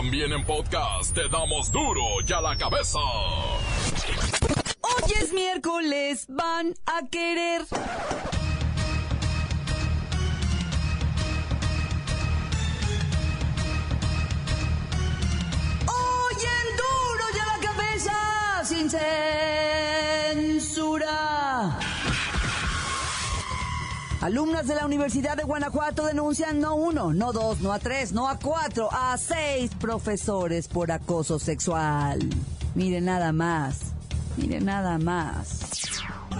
También 0.00 0.32
en 0.32 0.42
podcast 0.46 1.14
te 1.14 1.28
damos 1.28 1.70
duro 1.70 2.00
y 2.26 2.32
a 2.32 2.40
la 2.40 2.56
cabeza. 2.56 2.98
Hoy 4.80 5.12
es 5.20 5.30
miércoles, 5.34 6.24
van 6.26 6.74
a 6.86 7.06
querer. 7.10 7.66
Alumnas 24.20 24.66
de 24.66 24.74
la 24.74 24.84
Universidad 24.84 25.34
de 25.34 25.44
Guanajuato 25.44 26.04
denuncian 26.04 26.60
no 26.60 26.74
uno, 26.74 27.14
no 27.14 27.32
dos, 27.32 27.60
no 27.60 27.72
a 27.72 27.78
tres, 27.78 28.12
no 28.12 28.28
a 28.28 28.38
cuatro, 28.38 28.90
a 28.92 29.16
seis 29.16 29.70
profesores 29.80 30.68
por 30.68 30.92
acoso 30.92 31.38
sexual. 31.38 32.20
Miren 32.74 33.06
nada 33.06 33.32
más, 33.32 33.78
miren 34.36 34.66
nada 34.66 34.98
más. 34.98 35.79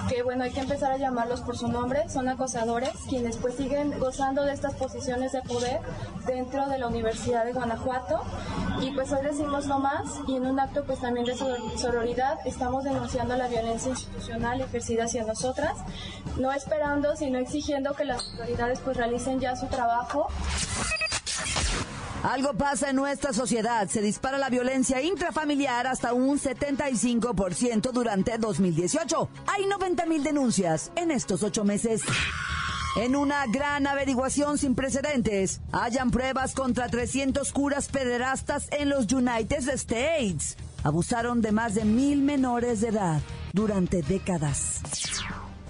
Que 0.09 0.23
bueno, 0.23 0.45
hay 0.45 0.51
que 0.51 0.61
empezar 0.61 0.93
a 0.93 0.97
llamarlos 0.97 1.41
por 1.41 1.57
su 1.57 1.69
nombre, 1.69 2.09
son 2.09 2.29
acosadores, 2.29 2.91
quienes 3.09 3.37
pues 3.37 3.55
siguen 3.57 3.99
gozando 3.99 4.45
de 4.45 4.53
estas 4.53 4.75
posiciones 4.75 5.33
de 5.33 5.43
poder 5.43 5.80
dentro 6.27 6.69
de 6.69 6.79
la 6.79 6.89
Universidad 6.89 7.45
de 7.45 7.53
Guanajuato. 7.53 8.21
Y 8.80 8.93
pues 8.93 9.13
hoy 9.13 9.23
decimos 9.25 9.66
no 9.66 9.79
más 9.79 10.05
y 10.27 10.37
en 10.37 10.47
un 10.47 10.59
acto 10.59 10.85
pues 10.85 11.01
también 11.01 11.27
de 11.27 11.35
sor- 11.37 11.59
sororidad 11.77 12.39
estamos 12.45 12.85
denunciando 12.85 13.37
la 13.37 13.47
violencia 13.49 13.91
institucional 13.91 14.61
ejercida 14.61 15.05
hacia 15.05 15.25
nosotras, 15.25 15.77
no 16.38 16.52
esperando 16.52 17.15
sino 17.16 17.38
exigiendo 17.38 17.93
que 17.95 18.05
las 18.05 18.30
autoridades 18.30 18.80
pues 18.80 18.97
realicen 18.97 19.38
ya 19.41 19.55
su 19.57 19.66
trabajo 19.66 20.29
Algo 22.23 22.52
pasa 22.52 22.91
en 22.91 22.97
nuestra 22.97 23.33
sociedad. 23.33 23.88
Se 23.88 24.02
dispara 24.02 24.37
la 24.37 24.51
violencia 24.51 25.01
intrafamiliar 25.01 25.87
hasta 25.87 26.13
un 26.13 26.38
75% 26.38 27.93
durante 27.93 28.37
2018. 28.37 29.29
Hay 29.46 29.66
90 29.66 30.04
mil 30.07 30.23
denuncias 30.23 30.93
en 30.96 31.10
estos 31.10 31.43
ocho 31.43 31.65
meses. 31.65 32.02
En 32.96 33.16
una 33.16 33.46
gran 33.46 33.87
averiguación 33.87 34.59
sin 34.59 34.74
precedentes, 34.74 35.60
hayan 35.73 36.10
pruebas 36.10 36.54
contra 36.54 36.88
300 36.88 37.52
curas 37.52 37.88
pederastas 37.88 38.68
en 38.73 38.90
los 38.90 39.10
United 39.10 39.66
States. 39.71 40.59
Abusaron 40.82 41.40
de 41.40 41.52
más 41.52 41.74
de 41.74 41.84
mil 41.84 42.21
menores 42.21 42.82
de 42.82 42.88
edad 42.88 43.21
durante 43.52 44.02
décadas. 44.02 44.82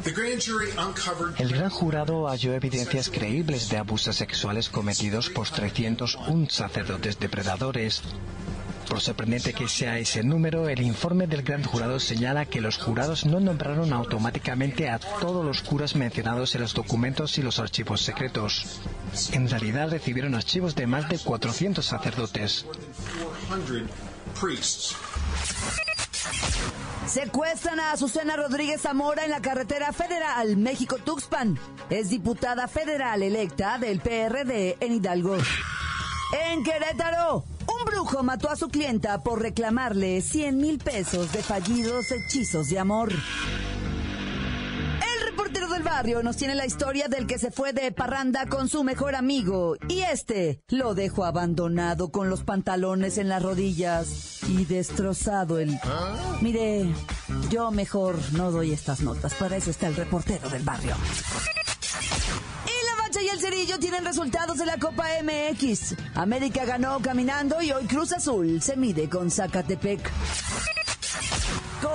The 0.03 0.13
grand 0.13 0.41
jury 0.41 0.71
uncovered 0.79 1.39
El 1.39 1.53
gran 1.53 1.69
jurado 1.69 2.27
halló 2.27 2.55
evidencias 2.55 3.11
creíbles 3.11 3.69
de 3.69 3.77
abusos 3.77 4.17
sexuales 4.17 4.71
cometidos 4.71 5.29
por 5.29 5.47
301 5.49 6.49
sacerdotes 6.49 7.19
depredadores. 7.19 8.03
Por 8.89 9.01
sorprendente 9.01 9.53
que 9.53 9.69
sea 9.69 9.99
ese 9.99 10.25
número, 10.25 10.69
el 10.69 10.81
informe 10.81 11.27
del 11.27 11.43
gran 11.43 11.63
jurado 11.63 12.01
señala 12.01 12.47
que 12.47 12.63
los 12.63 12.79
jurados 12.79 13.27
no 13.27 13.41
nombraron 13.41 13.93
automáticamente 13.93 14.89
a 14.89 14.99
todos 14.99 15.45
los 15.45 15.61
curas 15.61 15.95
mencionados 15.95 16.55
en 16.55 16.63
los 16.63 16.73
documentos 16.73 17.37
y 17.37 17.43
los 17.43 17.59
archivos 17.59 18.01
secretos. 18.01 18.81
En 19.33 19.51
realidad 19.51 19.91
recibieron 19.91 20.35
archivos 20.35 20.75
de 20.75 20.87
más 20.87 21.09
de 21.11 21.19
400 21.19 21.85
sacerdotes. 21.85 22.65
400 27.11 27.11
priests. 27.11 27.13
Secuestran 27.13 27.81
a 27.81 27.93
Azucena 27.93 28.37
Rodríguez 28.37 28.83
Zamora 28.83 29.25
en 29.25 29.31
la 29.31 29.41
carretera 29.41 29.93
federal 29.93 30.57
México-Tuxpan. 30.57 31.59
Es 31.91 32.11
diputada 32.11 32.69
federal 32.69 33.23
electa 33.23 33.79
del 33.79 34.01
PRD 34.01 34.77
en 34.81 34.93
Hidalgo. 34.93 35.37
En 36.53 36.63
Querétaro, 36.63 37.45
un 37.67 37.85
brujo 37.85 38.23
mató 38.23 38.49
a 38.49 38.57
su 38.57 38.69
clienta 38.69 39.23
por 39.23 39.43
reclamarle 39.43 40.21
100 40.21 40.57
mil 40.57 40.79
pesos 40.79 41.33
de 41.33 41.43
fallidos 41.43 42.13
hechizos 42.13 42.69
de 42.69 42.79
amor. 42.79 43.13
Del 45.81 45.89
barrio 45.89 46.23
nos 46.23 46.37
tiene 46.37 46.55
la 46.55 46.67
historia 46.67 47.09
del 47.09 47.27
que 47.27 47.39
se 47.39 47.51
fue 47.51 47.73
de 47.73 47.91
parranda 47.91 48.45
con 48.45 48.69
su 48.69 48.85
mejor 48.85 49.15
amigo 49.15 49.77
y 49.89 50.01
este 50.01 50.61
lo 50.69 50.95
dejó 50.95 51.25
abandonado 51.25 52.11
con 52.11 52.29
los 52.29 52.45
pantalones 52.45 53.17
en 53.17 53.31
las 53.31 53.43
rodillas 53.43 54.41
y 54.47 54.67
destrozado 54.67 55.59
el... 55.59 55.81
Mire, 56.43 56.87
yo 57.49 57.71
mejor 57.71 58.19
no 58.33 58.51
doy 58.51 58.73
estas 58.73 59.01
notas, 59.01 59.33
para 59.33 59.57
eso 59.57 59.71
está 59.71 59.87
el 59.87 59.97
reportero 59.97 60.51
del 60.51 60.65
barrio. 60.65 60.95
Y 62.67 62.87
la 62.87 63.03
Bacha 63.03 63.23
y 63.23 63.29
el 63.29 63.41
Cerillo 63.41 63.79
tienen 63.79 64.05
resultados 64.05 64.59
de 64.59 64.67
la 64.67 64.77
Copa 64.77 65.07
MX. 65.23 65.95
América 66.15 66.67
ganó 66.67 67.01
caminando 67.01 67.63
y 67.63 67.73
hoy 67.73 67.87
Cruz 67.87 68.13
Azul 68.13 68.61
se 68.61 68.77
mide 68.77 69.09
con 69.09 69.31
Zacatepec. 69.31 70.11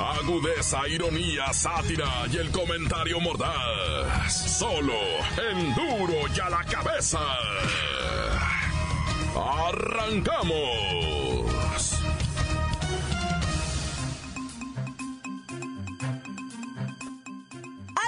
Agudeza, 0.00 0.88
ironía, 0.88 1.52
sátira 1.52 2.08
y 2.30 2.38
el 2.38 2.50
comentario 2.50 3.20
mordaz. 3.20 4.58
Solo 4.58 4.94
en 5.50 5.74
duro 5.74 6.14
y 6.34 6.40
a 6.40 6.48
la 6.48 6.64
cabeza. 6.64 7.20
¡Arrancamos! 9.36 10.82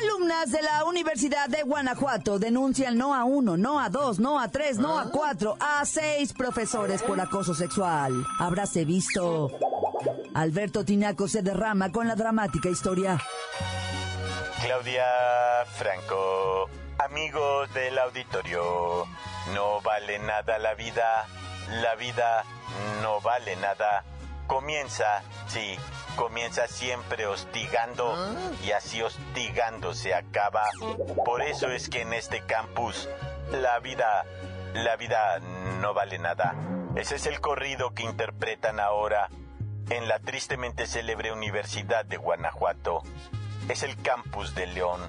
Alumnas 0.02 0.50
de 0.50 0.62
la 0.62 0.84
Universidad 0.84 1.48
de 1.48 1.62
Guanajuato 1.62 2.38
denuncian 2.38 2.96
no 2.96 3.14
a 3.14 3.24
uno, 3.24 3.56
no 3.56 3.80
a 3.80 3.88
dos, 3.88 4.18
no 4.18 4.40
a 4.40 4.48
tres, 4.48 4.78
no 4.78 4.98
a 4.98 5.10
cuatro, 5.10 5.56
a 5.60 5.84
seis 5.84 6.32
profesores 6.32 7.02
por 7.02 7.20
acoso 7.20 7.54
sexual. 7.54 8.12
Habráse 8.38 8.84
visto. 8.84 9.50
Alberto 10.34 10.84
Tinaco 10.84 11.28
se 11.28 11.42
derrama 11.42 11.92
con 11.92 12.08
la 12.08 12.14
dramática 12.14 12.68
historia. 12.68 13.18
Claudia 14.60 15.04
Franco, 15.76 16.68
amigos 16.98 17.72
del 17.74 17.98
auditorio, 17.98 19.06
no 19.54 19.80
vale 19.82 20.18
nada 20.18 20.58
la 20.58 20.74
vida, 20.74 21.26
la 21.82 21.94
vida 21.94 22.44
no 23.02 23.20
vale 23.20 23.56
nada. 23.56 24.04
Comienza, 24.46 25.22
sí, 25.48 25.76
comienza 26.16 26.66
siempre 26.66 27.26
hostigando 27.26 28.14
y 28.64 28.72
así 28.72 29.02
hostigando 29.02 29.94
se 29.94 30.14
acaba. 30.14 30.64
Por 31.24 31.42
eso 31.42 31.68
es 31.68 31.88
que 31.88 32.02
en 32.02 32.12
este 32.12 32.40
campus 32.40 33.08
la 33.52 33.78
vida, 33.80 34.24
la 34.74 34.96
vida 34.96 35.40
no 35.80 35.94
vale 35.94 36.18
nada. 36.18 36.54
Ese 36.96 37.16
es 37.16 37.26
el 37.26 37.40
corrido 37.40 37.92
que 37.94 38.02
interpretan 38.02 38.80
ahora 38.80 39.28
en 39.94 40.08
la 40.08 40.18
tristemente 40.18 40.86
célebre 40.86 41.32
Universidad 41.32 42.04
de 42.04 42.16
Guanajuato. 42.16 43.02
Es 43.68 43.82
el 43.82 43.96
campus 44.02 44.54
de 44.54 44.66
León. 44.66 45.00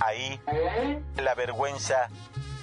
Ahí, 0.00 0.40
la 1.16 1.34
vergüenza 1.34 2.08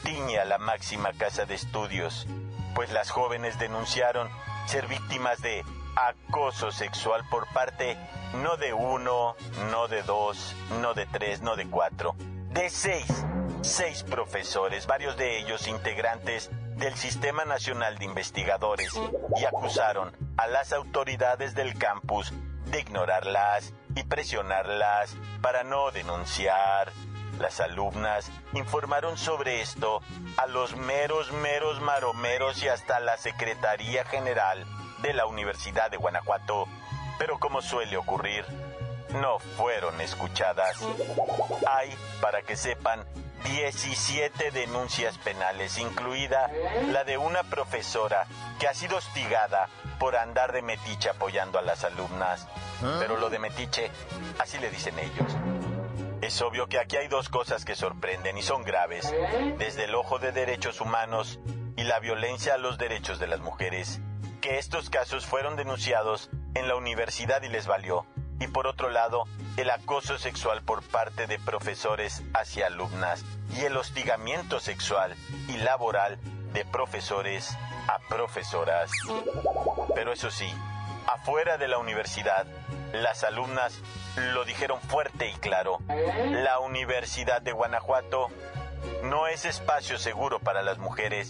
tiñe 0.03 0.39
a 0.39 0.45
la 0.45 0.57
máxima 0.57 1.11
casa 1.13 1.45
de 1.45 1.55
estudios, 1.55 2.25
pues 2.73 2.91
las 2.91 3.11
jóvenes 3.11 3.59
denunciaron 3.59 4.29
ser 4.65 4.87
víctimas 4.87 5.41
de 5.41 5.63
acoso 5.95 6.71
sexual 6.71 7.23
por 7.29 7.47
parte 7.53 7.97
no 8.41 8.57
de 8.57 8.73
uno, 8.73 9.35
no 9.71 9.87
de 9.87 10.03
dos, 10.03 10.55
no 10.81 10.93
de 10.93 11.05
tres, 11.05 11.41
no 11.41 11.55
de 11.55 11.67
cuatro, 11.67 12.15
de 12.51 12.69
seis, 12.69 13.07
seis 13.61 14.03
profesores, 14.03 14.87
varios 14.87 15.17
de 15.17 15.39
ellos 15.39 15.67
integrantes 15.67 16.49
del 16.77 16.95
Sistema 16.95 17.43
Nacional 17.45 17.97
de 17.97 18.05
Investigadores, 18.05 18.93
y 19.35 19.45
acusaron 19.45 20.15
a 20.37 20.47
las 20.47 20.73
autoridades 20.73 21.55
del 21.55 21.77
campus 21.77 22.31
de 22.65 22.79
ignorarlas 22.81 23.73
y 23.95 24.03
presionarlas 24.03 25.15
para 25.41 25.63
no 25.63 25.91
denunciar. 25.91 26.91
Las 27.39 27.59
alumnas 27.59 28.31
informaron 28.53 29.17
sobre 29.17 29.61
esto 29.61 30.01
a 30.37 30.47
los 30.47 30.75
meros, 30.75 31.31
meros 31.31 31.81
maromeros 31.81 32.63
y 32.63 32.67
hasta 32.67 32.99
la 32.99 33.17
Secretaría 33.17 34.05
General 34.05 34.65
de 35.01 35.13
la 35.13 35.27
Universidad 35.27 35.91
de 35.91 35.97
Guanajuato, 35.97 36.65
pero 37.19 37.39
como 37.39 37.61
suele 37.61 37.95
ocurrir, 37.97 38.45
no 39.13 39.39
fueron 39.39 40.01
escuchadas. 40.01 40.77
Hay, 41.67 41.95
para 42.21 42.41
que 42.41 42.55
sepan, 42.55 43.05
17 43.47 44.51
denuncias 44.51 45.17
penales, 45.17 45.77
incluida 45.77 46.51
la 46.91 47.03
de 47.03 47.17
una 47.17 47.43
profesora 47.43 48.25
que 48.59 48.67
ha 48.67 48.73
sido 48.73 48.97
hostigada 48.97 49.69
por 49.99 50.15
andar 50.15 50.51
de 50.51 50.61
metiche 50.61 51.09
apoyando 51.09 51.57
a 51.57 51.61
las 51.61 51.83
alumnas. 51.83 52.47
Pero 52.99 53.17
lo 53.17 53.29
de 53.29 53.39
metiche, 53.39 53.89
así 54.39 54.57
le 54.59 54.69
dicen 54.69 54.99
ellos. 54.99 55.35
Es 56.21 56.41
obvio 56.41 56.67
que 56.67 56.79
aquí 56.79 56.97
hay 56.97 57.07
dos 57.07 57.29
cosas 57.29 57.63
que 57.63 57.75
sorprenden 57.75 58.37
y 58.37 58.41
son 58.41 58.63
graves, 58.63 59.13
desde 59.57 59.85
el 59.85 59.95
ojo 59.95 60.19
de 60.19 60.31
derechos 60.31 60.81
humanos 60.81 61.39
y 61.75 61.83
la 61.83 61.99
violencia 61.99 62.55
a 62.55 62.57
los 62.57 62.77
derechos 62.77 63.19
de 63.19 63.27
las 63.27 63.39
mujeres, 63.39 64.01
que 64.41 64.57
estos 64.57 64.89
casos 64.89 65.25
fueron 65.25 65.55
denunciados 65.55 66.29
en 66.55 66.67
la 66.67 66.75
universidad 66.75 67.41
y 67.43 67.49
les 67.49 67.67
valió, 67.67 68.05
y 68.39 68.47
por 68.47 68.67
otro 68.67 68.89
lado, 68.89 69.25
el 69.57 69.69
acoso 69.69 70.17
sexual 70.17 70.61
por 70.61 70.83
parte 70.83 71.27
de 71.27 71.39
profesores 71.39 72.23
hacia 72.33 72.67
alumnas 72.67 73.23
y 73.55 73.61
el 73.61 73.77
hostigamiento 73.77 74.59
sexual 74.59 75.15
y 75.47 75.57
laboral 75.57 76.19
de 76.53 76.65
profesores 76.65 77.57
a 77.87 77.99
profesoras. 78.09 78.91
Pero 79.95 80.11
eso 80.11 80.29
sí, 80.29 80.51
afuera 81.07 81.57
de 81.57 81.67
la 81.67 81.77
universidad, 81.77 82.45
las 82.93 83.23
alumnas 83.23 83.79
lo 84.33 84.45
dijeron 84.45 84.79
fuerte 84.81 85.29
y 85.29 85.33
claro. 85.33 85.79
La 85.87 86.59
Universidad 86.59 87.41
de 87.41 87.51
Guanajuato 87.51 88.29
no 89.03 89.27
es 89.27 89.45
espacio 89.45 89.97
seguro 89.97 90.39
para 90.39 90.61
las 90.61 90.77
mujeres 90.77 91.29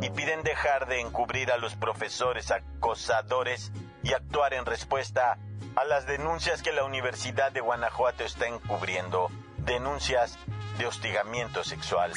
y 0.00 0.10
piden 0.10 0.42
dejar 0.42 0.86
de 0.86 1.00
encubrir 1.00 1.52
a 1.52 1.56
los 1.56 1.74
profesores 1.76 2.50
acosadores 2.50 3.72
y 4.02 4.12
actuar 4.12 4.54
en 4.54 4.66
respuesta 4.66 5.38
las 5.84 6.06
denuncias 6.06 6.62
que 6.62 6.72
la 6.72 6.84
Universidad 6.84 7.52
de 7.52 7.60
Guanajuato 7.60 8.24
está 8.24 8.46
encubriendo. 8.46 9.30
Denuncias 9.58 10.38
de 10.78 10.86
hostigamiento 10.86 11.64
sexual. 11.64 12.12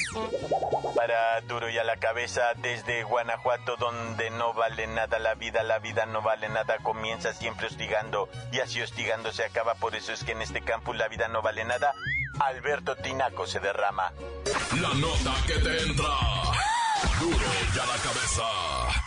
Para 0.94 1.40
duro 1.42 1.68
y 1.68 1.78
a 1.78 1.84
la 1.84 1.96
cabeza, 1.96 2.42
desde 2.56 3.02
Guanajuato, 3.02 3.76
donde 3.76 4.30
no 4.30 4.52
vale 4.54 4.86
nada 4.86 5.18
la 5.18 5.34
vida, 5.34 5.62
la 5.62 5.78
vida 5.78 6.06
no 6.06 6.22
vale 6.22 6.48
nada, 6.48 6.78
comienza 6.82 7.32
siempre 7.32 7.66
hostigando 7.66 8.28
y 8.52 8.60
así 8.60 8.82
hostigando 8.82 9.32
se 9.32 9.44
acaba. 9.44 9.74
Por 9.74 9.94
eso 9.94 10.12
es 10.12 10.24
que 10.24 10.32
en 10.32 10.42
este 10.42 10.62
campus 10.62 10.96
la 10.96 11.08
vida 11.08 11.28
no 11.28 11.42
vale 11.42 11.64
nada. 11.64 11.92
Alberto 12.40 12.96
Tinaco 12.96 13.46
se 13.46 13.60
derrama. 13.60 14.12
La 14.80 14.94
nota 14.94 15.34
que 15.46 15.54
te 15.54 15.82
entra. 15.82 16.14
Duro 17.20 17.46
y 17.74 17.78
a 17.78 17.86
la 17.86 17.96
cabeza. 18.02 19.05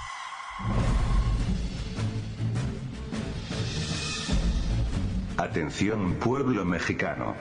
Atención 5.39 6.15
pueblo 6.15 6.65
mexicano. 6.65 7.33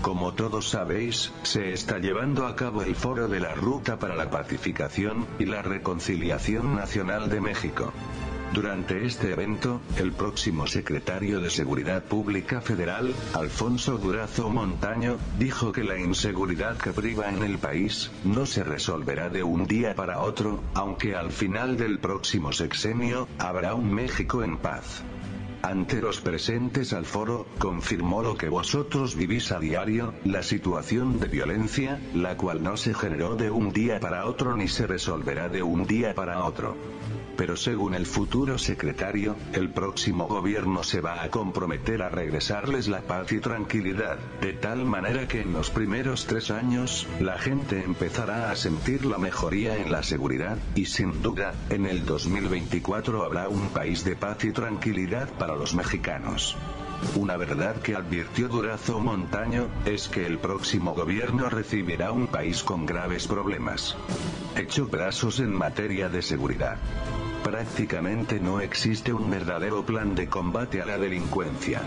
Como 0.00 0.34
todos 0.34 0.68
sabéis, 0.68 1.32
se 1.44 1.72
está 1.72 2.00
llevando 2.00 2.44
a 2.44 2.56
cabo 2.56 2.82
el 2.82 2.96
foro 2.96 3.28
de 3.28 3.38
la 3.38 3.54
Ruta 3.54 4.00
para 4.00 4.16
la 4.16 4.30
Pacificación 4.30 5.28
y 5.38 5.44
la 5.44 5.62
Reconciliación 5.62 6.74
Nacional 6.74 7.30
de 7.30 7.40
México. 7.40 7.92
Durante 8.52 9.06
este 9.06 9.30
evento, 9.30 9.80
el 9.96 10.10
próximo 10.10 10.66
secretario 10.66 11.38
de 11.38 11.50
Seguridad 11.50 12.02
Pública 12.02 12.60
Federal, 12.60 13.14
Alfonso 13.32 13.96
Durazo 13.96 14.50
Montaño, 14.50 15.18
dijo 15.38 15.70
que 15.70 15.84
la 15.84 16.00
inseguridad 16.00 16.78
que 16.78 16.90
priva 16.90 17.28
en 17.28 17.44
el 17.44 17.58
país, 17.58 18.10
no 18.24 18.44
se 18.44 18.64
resolverá 18.64 19.28
de 19.28 19.44
un 19.44 19.68
día 19.68 19.94
para 19.94 20.18
otro, 20.18 20.60
aunque 20.74 21.14
al 21.14 21.30
final 21.30 21.76
del 21.76 22.00
próximo 22.00 22.52
sexenio, 22.52 23.28
habrá 23.38 23.76
un 23.76 23.94
México 23.94 24.42
en 24.42 24.56
paz. 24.56 25.04
Ante 25.62 26.02
los 26.02 26.20
presentes 26.20 26.92
al 26.92 27.04
foro, 27.06 27.46
confirmó 27.58 28.20
lo 28.20 28.36
que 28.36 28.48
vosotros 28.48 29.14
vivís 29.14 29.52
a 29.52 29.60
diario, 29.60 30.12
la 30.24 30.42
situación 30.42 31.20
de 31.20 31.28
violencia, 31.28 32.00
la 32.14 32.36
cual 32.36 32.64
no 32.64 32.76
se 32.76 32.94
generó 32.94 33.36
de 33.36 33.48
un 33.50 33.72
día 33.72 34.00
para 34.00 34.26
otro 34.26 34.56
ni 34.56 34.66
se 34.66 34.88
resolverá 34.88 35.48
de 35.48 35.62
un 35.62 35.86
día 35.86 36.14
para 36.14 36.44
otro. 36.44 36.76
Pero 37.36 37.56
según 37.56 37.94
el 37.94 38.06
futuro 38.06 38.58
secretario, 38.58 39.36
el 39.52 39.70
próximo 39.70 40.26
gobierno 40.26 40.82
se 40.82 41.00
va 41.00 41.22
a 41.22 41.30
comprometer 41.30 42.02
a 42.02 42.08
regresarles 42.08 42.88
la 42.88 43.00
paz 43.00 43.32
y 43.32 43.40
tranquilidad, 43.40 44.18
de 44.40 44.52
tal 44.52 44.84
manera 44.84 45.26
que 45.26 45.40
en 45.40 45.52
los 45.52 45.70
primeros 45.70 46.26
tres 46.26 46.50
años, 46.50 47.06
la 47.20 47.38
gente 47.38 47.82
empezará 47.82 48.50
a 48.50 48.56
sentir 48.56 49.04
la 49.04 49.18
mejoría 49.18 49.76
en 49.76 49.90
la 49.90 50.02
seguridad, 50.02 50.58
y 50.74 50.86
sin 50.86 51.22
duda, 51.22 51.54
en 51.70 51.86
el 51.86 52.04
2024 52.04 53.24
habrá 53.24 53.48
un 53.48 53.68
país 53.70 54.04
de 54.04 54.16
paz 54.16 54.44
y 54.44 54.52
tranquilidad 54.52 55.28
para 55.30 55.56
los 55.56 55.74
mexicanos. 55.74 56.56
Una 57.16 57.36
verdad 57.36 57.76
que 57.82 57.96
advirtió 57.96 58.48
Durazo 58.48 59.00
Montaño, 59.00 59.68
es 59.84 60.08
que 60.08 60.24
el 60.24 60.38
próximo 60.38 60.94
gobierno 60.94 61.50
recibirá 61.50 62.12
un 62.12 62.28
país 62.28 62.62
con 62.62 62.86
graves 62.86 63.26
problemas. 63.26 63.96
Hecho 64.56 64.86
brazos 64.86 65.40
en 65.40 65.52
materia 65.52 66.08
de 66.08 66.22
seguridad. 66.22 66.78
Prácticamente 67.42 68.38
no 68.38 68.60
existe 68.60 69.12
un 69.12 69.28
verdadero 69.30 69.84
plan 69.84 70.14
de 70.14 70.28
combate 70.28 70.80
a 70.80 70.86
la 70.86 70.98
delincuencia. 70.98 71.82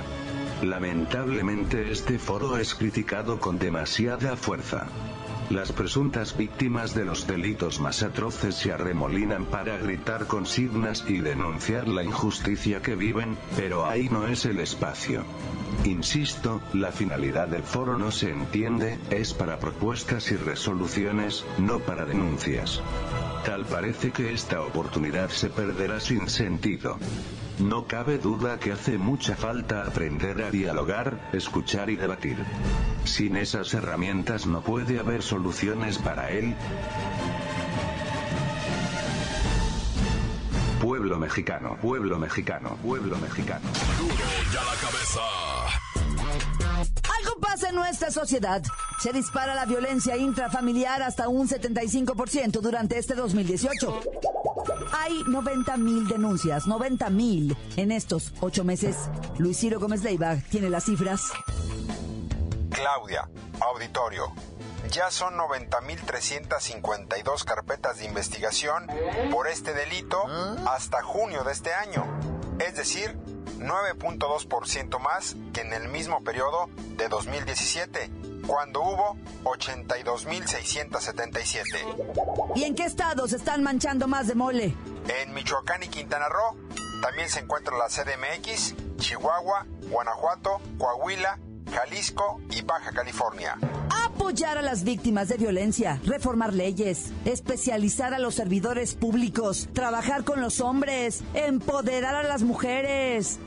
Lamentablemente 0.62 1.92
este 1.92 2.20
foro 2.20 2.58
es 2.58 2.76
criticado 2.76 3.40
con 3.40 3.58
demasiada 3.58 4.36
fuerza. 4.36 4.88
Las 5.50 5.72
presuntas 5.72 6.36
víctimas 6.36 6.96
de 6.96 7.06
los 7.06 7.28
delitos 7.28 7.80
más 7.80 8.02
atroces 8.02 8.56
se 8.56 8.72
arremolinan 8.72 9.46
para 9.46 9.78
gritar 9.78 10.26
consignas 10.26 11.06
y 11.08 11.20
denunciar 11.20 11.88
la 11.88 12.04
injusticia 12.04 12.82
que 12.82 12.96
viven, 12.96 13.38
pero 13.56 13.86
ahí 13.86 14.10
no 14.10 14.28
es 14.28 14.46
el 14.46 14.60
espacio. 14.60 15.24
Insisto, 15.84 16.62
la 16.74 16.92
finalidad 16.92 17.48
del 17.48 17.64
foro 17.64 17.96
no 17.98 18.12
se 18.12 18.32
entiende, 18.32 18.98
es 19.12 19.36
para 19.36 19.60
propuestas 19.60 20.32
y 20.32 20.36
resoluciones, 20.36 21.46
no 21.60 21.80
para 21.80 22.06
denuncias. 22.06 22.82
Tal 23.46 23.64
parece 23.66 24.12
que 24.12 24.34
esta 24.34 24.62
oportunidad 24.62 25.30
se 25.30 25.52
perderá 25.52 26.00
sin 26.00 26.30
sentido. 26.30 26.98
No 27.60 27.86
cabe 27.86 28.18
duda 28.18 28.60
que 28.60 28.72
hace 28.72 28.98
mucha 28.98 29.36
falta 29.36 29.84
aprender 29.84 30.42
a 30.42 30.50
dialogar, 30.50 31.30
escuchar 31.32 31.92
y 31.92 31.96
debatir. 31.96 32.38
Sin 33.04 33.38
esas 33.38 33.72
herramientas 33.76 34.48
no 34.48 34.62
puede 34.62 35.00
haber 35.00 35.22
soluciones 35.22 36.00
para 36.00 36.32
él. 36.32 36.56
Pueblo 40.82 41.20
mexicano, 41.20 41.78
pueblo 41.80 42.18
mexicano, 42.18 42.78
pueblo 42.82 43.16
mexicano. 43.18 43.70
Duro 44.00 44.14
y 44.52 44.58
a 44.58 44.64
la 44.64 44.76
cabeza. 44.82 45.55
En 47.64 47.74
nuestra 47.74 48.12
sociedad. 48.12 48.62
Se 49.00 49.14
dispara 49.14 49.56
la 49.56 49.66
violencia 49.66 50.18
intrafamiliar 50.18 51.02
hasta 51.02 51.30
un 51.30 51.48
75% 51.48 52.60
durante 52.60 52.98
este 52.98 53.16
2018. 53.16 54.02
Hay 54.92 55.24
90 55.26 55.78
mil 55.78 56.06
denuncias, 56.06 56.68
90 56.68 57.10
mil 57.12 57.56
en 57.78 57.94
estos 57.94 58.34
ocho 58.42 58.66
meses. 58.66 58.98
Luis 59.38 59.58
Ciro 59.58 59.80
Gómez 59.80 60.04
Leiva 60.04 60.36
tiene 60.52 60.70
las 60.70 60.84
cifras. 60.84 61.32
Claudia, 62.72 63.30
auditorio. 63.62 64.34
Ya 64.92 65.10
son 65.10 65.38
90.352 65.38 67.46
carpetas 67.46 68.00
de 68.00 68.06
investigación 68.06 68.86
por 69.32 69.48
este 69.48 69.74
delito 69.74 70.18
hasta 70.68 71.02
junio 71.02 71.46
de 71.46 71.54
este 71.54 71.74
año. 71.74 72.04
Es 72.60 72.76
decir, 72.76 73.18
9.2% 73.60 75.00
más 75.00 75.36
que 75.54 75.62
en 75.62 75.74
el 75.74 75.88
mismo 75.90 76.24
periodo 76.24 76.70
de 76.98 77.08
2017, 77.10 78.10
cuando 78.48 78.82
hubo 78.82 79.18
82.677. 79.44 81.66
¿Y 82.56 82.64
en 82.64 82.74
qué 82.76 82.86
estados 82.86 83.34
están 83.34 83.62
manchando 83.64 84.08
más 84.08 84.28
de 84.28 84.36
mole? 84.36 84.76
En 85.08 85.34
Michoacán 85.34 85.82
y 85.84 85.88
Quintana 85.88 86.28
Roo 86.30 86.56
también 87.02 87.30
se 87.30 87.40
encuentra 87.40 87.76
la 87.78 87.88
CDMX, 87.88 88.76
Chihuahua, 88.98 89.66
Guanajuato, 89.90 90.62
Coahuila, 90.78 91.40
Jalisco 91.72 92.42
y 92.50 92.62
Baja 92.62 92.92
California. 92.92 93.58
Apoyar 94.16 94.58
a 94.58 94.62
las 94.62 94.86
víctimas 94.86 95.28
de 95.28 95.36
violencia, 95.36 96.00
reformar 96.06 96.54
leyes, 96.54 97.12
especializar 97.26 98.14
a 98.14 98.20
los 98.20 98.34
servidores 98.34 98.96
públicos, 98.96 99.68
trabajar 99.74 100.24
con 100.24 100.40
los 100.40 100.62
hombres, 100.62 101.22
empoderar 101.34 102.16
a 102.16 102.24
las 102.24 102.42
mujeres 102.42 103.40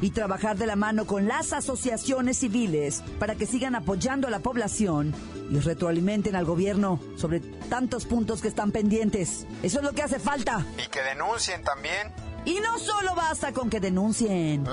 y 0.00 0.10
trabajar 0.10 0.56
de 0.56 0.66
la 0.66 0.76
mano 0.76 1.06
con 1.06 1.28
las 1.28 1.52
asociaciones 1.52 2.38
civiles 2.38 3.02
para 3.18 3.34
que 3.34 3.44
sigan 3.44 3.74
apoyando 3.74 4.26
a 4.26 4.30
la 4.30 4.38
población 4.38 5.14
y 5.50 5.58
retroalimenten 5.58 6.36
al 6.36 6.46
gobierno 6.46 7.00
sobre 7.16 7.40
tantos 7.40 8.06
puntos 8.06 8.40
que 8.40 8.48
están 8.48 8.72
pendientes. 8.72 9.46
Eso 9.62 9.80
es 9.80 9.84
lo 9.84 9.92
que 9.92 10.02
hace 10.04 10.18
falta. 10.18 10.64
Y 10.82 10.88
que 10.88 11.02
denuncien 11.02 11.62
también. 11.62 12.23
Y 12.44 12.60
no 12.60 12.78
solo 12.78 13.14
basta 13.14 13.52
con 13.52 13.70
que 13.70 13.80
denuncien, 13.80 14.64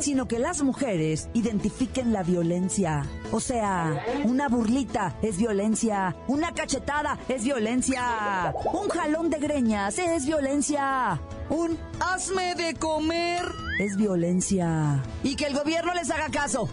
sino 0.00 0.26
que 0.26 0.38
las 0.38 0.62
mujeres 0.62 1.28
identifiquen 1.32 2.12
la 2.12 2.22
violencia. 2.22 3.04
O 3.30 3.38
sea, 3.38 4.04
una 4.24 4.48
burlita 4.48 5.16
es 5.22 5.38
violencia, 5.38 6.16
una 6.26 6.52
cachetada 6.52 7.18
es 7.28 7.44
violencia, 7.44 8.52
un 8.72 8.88
jalón 8.88 9.30
de 9.30 9.38
greñas 9.38 9.98
es 9.98 10.26
violencia, 10.26 11.20
un 11.50 11.78
hazme 12.00 12.56
de 12.56 12.74
comer 12.74 13.69
es 13.80 13.96
violencia. 13.96 15.02
Y 15.22 15.36
que 15.36 15.46
el 15.46 15.54
gobierno 15.54 15.94
les 15.94 16.10
haga 16.10 16.30
caso. 16.30 16.68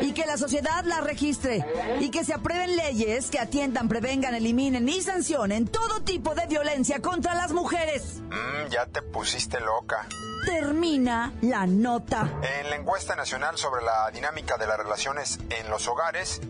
Y 0.00 0.12
que 0.12 0.26
la 0.26 0.36
sociedad 0.36 0.84
la 0.84 1.00
registre. 1.00 1.64
Y 2.00 2.10
que 2.10 2.24
se 2.24 2.34
aprueben 2.34 2.76
leyes 2.76 3.30
que 3.30 3.38
atiendan, 3.38 3.88
prevengan, 3.88 4.34
eliminen 4.34 4.88
y 4.88 5.00
sancionen 5.00 5.68
todo 5.68 6.00
tipo 6.02 6.34
de 6.34 6.46
violencia 6.46 7.00
contra 7.00 7.34
las 7.34 7.52
mujeres. 7.52 8.20
Mm, 8.30 8.70
ya 8.70 8.86
te 8.86 9.02
pusiste 9.02 9.60
loca. 9.60 10.06
Termina 10.44 11.32
la 11.42 11.66
nota. 11.66 12.28
En 12.60 12.70
la 12.70 12.76
encuesta 12.76 13.14
nacional 13.14 13.56
sobre 13.56 13.84
la 13.84 14.10
dinámica 14.10 14.56
de 14.56 14.66
las 14.66 14.78
relaciones 14.78 15.38
en 15.50 15.70
los 15.70 15.86
hogares, 15.88 16.40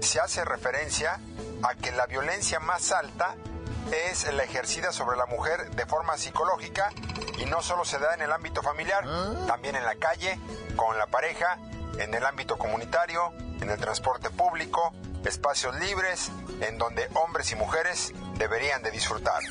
se 0.00 0.20
hace 0.20 0.44
referencia 0.44 1.20
a 1.62 1.74
que 1.74 1.92
la 1.92 2.06
violencia 2.06 2.60
más 2.60 2.92
alta 2.92 3.36
es 3.92 4.32
la 4.32 4.44
ejercida 4.44 4.92
sobre 4.92 5.16
la 5.16 5.26
mujer 5.26 5.70
de 5.70 5.86
forma 5.86 6.16
psicológica 6.16 6.90
y 7.38 7.46
no 7.46 7.62
solo 7.62 7.84
se 7.84 7.98
da 7.98 8.14
en 8.14 8.22
el 8.22 8.32
ámbito 8.32 8.62
familiar, 8.62 9.04
también 9.46 9.76
en 9.76 9.84
la 9.84 9.94
calle, 9.96 10.38
con 10.76 10.98
la 10.98 11.06
pareja, 11.06 11.58
en 11.98 12.14
el 12.14 12.24
ámbito 12.24 12.58
comunitario, 12.58 13.32
en 13.60 13.70
el 13.70 13.78
transporte 13.78 14.30
público, 14.30 14.92
espacios 15.24 15.74
libres, 15.78 16.30
en 16.60 16.78
donde 16.78 17.08
hombres 17.14 17.52
y 17.52 17.56
mujeres 17.56 18.12
deberían 18.38 18.82
de 18.82 18.90
disfrutar. 18.90 19.42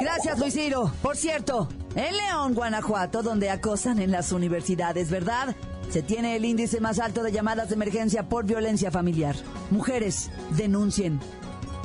Gracias, 0.00 0.38
Luis 0.38 0.54
Ciro. 0.54 0.92
Por 1.02 1.16
cierto, 1.16 1.68
en 1.94 2.16
León, 2.16 2.54
Guanajuato, 2.54 3.22
donde 3.22 3.50
acosan 3.50 4.00
en 4.00 4.10
las 4.10 4.32
universidades, 4.32 5.10
¿verdad? 5.10 5.54
Se 5.90 6.02
tiene 6.02 6.36
el 6.36 6.44
índice 6.44 6.80
más 6.80 6.98
alto 6.98 7.22
de 7.22 7.32
llamadas 7.32 7.68
de 7.68 7.74
emergencia 7.74 8.28
por 8.28 8.44
violencia 8.44 8.90
familiar. 8.90 9.36
Mujeres, 9.70 10.30
denuncien. 10.50 11.20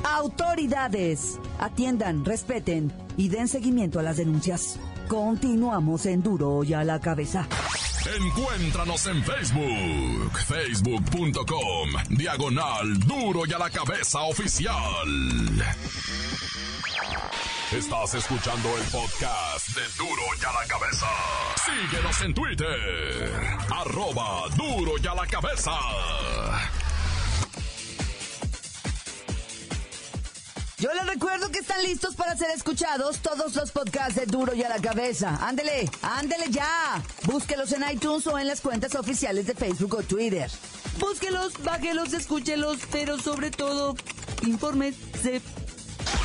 Autoridades, 0.04 1.38
atiendan, 1.58 2.24
respeten 2.24 2.92
y 3.16 3.28
den 3.28 3.48
seguimiento 3.48 3.98
a 3.98 4.02
las 4.02 4.16
denuncias. 4.16 4.78
Continuamos 5.08 6.06
en 6.06 6.22
Duro 6.22 6.64
y 6.64 6.74
a 6.74 6.84
la 6.84 7.00
cabeza. 7.00 7.46
Encuéntranos 8.16 9.06
en 9.06 9.22
Facebook, 9.22 10.38
facebook.com, 10.46 11.90
diagonal 12.10 12.98
Duro 13.00 13.42
y 13.46 13.52
a 13.52 13.58
la 13.58 13.70
cabeza 13.70 14.20
oficial. 14.22 14.74
Estás 17.72 18.14
escuchando 18.14 18.68
el 18.78 18.84
podcast 18.84 19.68
de 19.76 19.82
Duro 19.98 20.22
y 20.40 20.44
a 20.44 20.52
la 20.52 20.66
cabeza. 20.66 21.06
Síguenos 21.66 22.22
en 22.22 22.34
Twitter, 22.34 23.58
arroba 23.70 24.48
Duro 24.56 24.92
y 25.02 25.06
a 25.06 25.14
la 25.14 25.26
cabeza. 25.26 25.72
Yo 30.78 30.94
les 30.94 31.06
recuerdo 31.06 31.50
que 31.50 31.58
están 31.58 31.82
listos 31.82 32.14
para 32.14 32.36
ser 32.36 32.50
escuchados 32.50 33.18
todos 33.18 33.56
los 33.56 33.72
podcasts 33.72 34.14
de 34.14 34.26
Duro 34.26 34.54
y 34.54 34.62
a 34.62 34.68
la 34.68 34.78
cabeza. 34.78 35.36
Ándele, 35.42 35.90
ándele 36.02 36.50
ya. 36.50 37.02
Búsquelos 37.24 37.72
en 37.72 37.82
iTunes 37.90 38.24
o 38.28 38.38
en 38.38 38.46
las 38.46 38.60
cuentas 38.60 38.94
oficiales 38.94 39.48
de 39.48 39.54
Facebook 39.54 39.96
o 39.96 40.02
Twitter. 40.04 40.48
Búsquelos, 41.00 41.54
bájelos, 41.64 42.12
escúchelos, 42.12 42.78
pero 42.92 43.18
sobre 43.18 43.50
todo, 43.50 43.96
infórmese. 44.46 45.42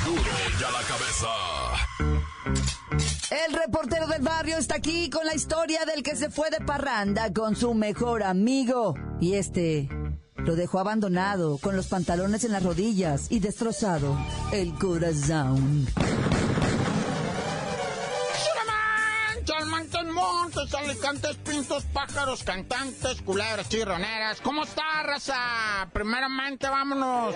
Duro 0.05 0.21
y 0.59 0.63
a 0.63 0.71
la 0.71 0.81
cabeza. 0.83 1.27
El 3.47 3.53
reportero 3.53 4.05
del 4.05 4.21
barrio 4.21 4.57
está 4.59 4.75
aquí 4.75 5.09
con 5.09 5.25
la 5.25 5.33
historia 5.33 5.83
del 5.85 6.03
que 6.03 6.15
se 6.15 6.29
fue 6.29 6.51
de 6.51 6.63
parranda 6.63 7.33
con 7.33 7.55
su 7.55 7.73
mejor 7.73 8.21
amigo. 8.21 8.93
Y 9.19 9.33
este 9.33 9.89
lo 10.45 10.55
dejó 10.55 10.79
abandonado, 10.79 11.57
con 11.57 11.75
los 11.75 11.87
pantalones 11.87 12.43
en 12.43 12.51
las 12.51 12.63
rodillas 12.63 13.27
y 13.29 13.39
destrozado 13.39 14.17
el 14.51 14.73
corazón. 14.75 15.87
Montes, 19.65 20.05
montes, 20.13 20.73
alicantes, 20.73 21.35
pintos, 21.37 21.83
pájaros, 21.85 22.43
cantantes, 22.43 23.21
culebras, 23.21 23.69
chirroneras. 23.69 24.39
¿Cómo 24.41 24.63
está, 24.63 25.03
raza? 25.03 25.89
Primeramente, 25.91 26.67
vámonos 26.67 27.33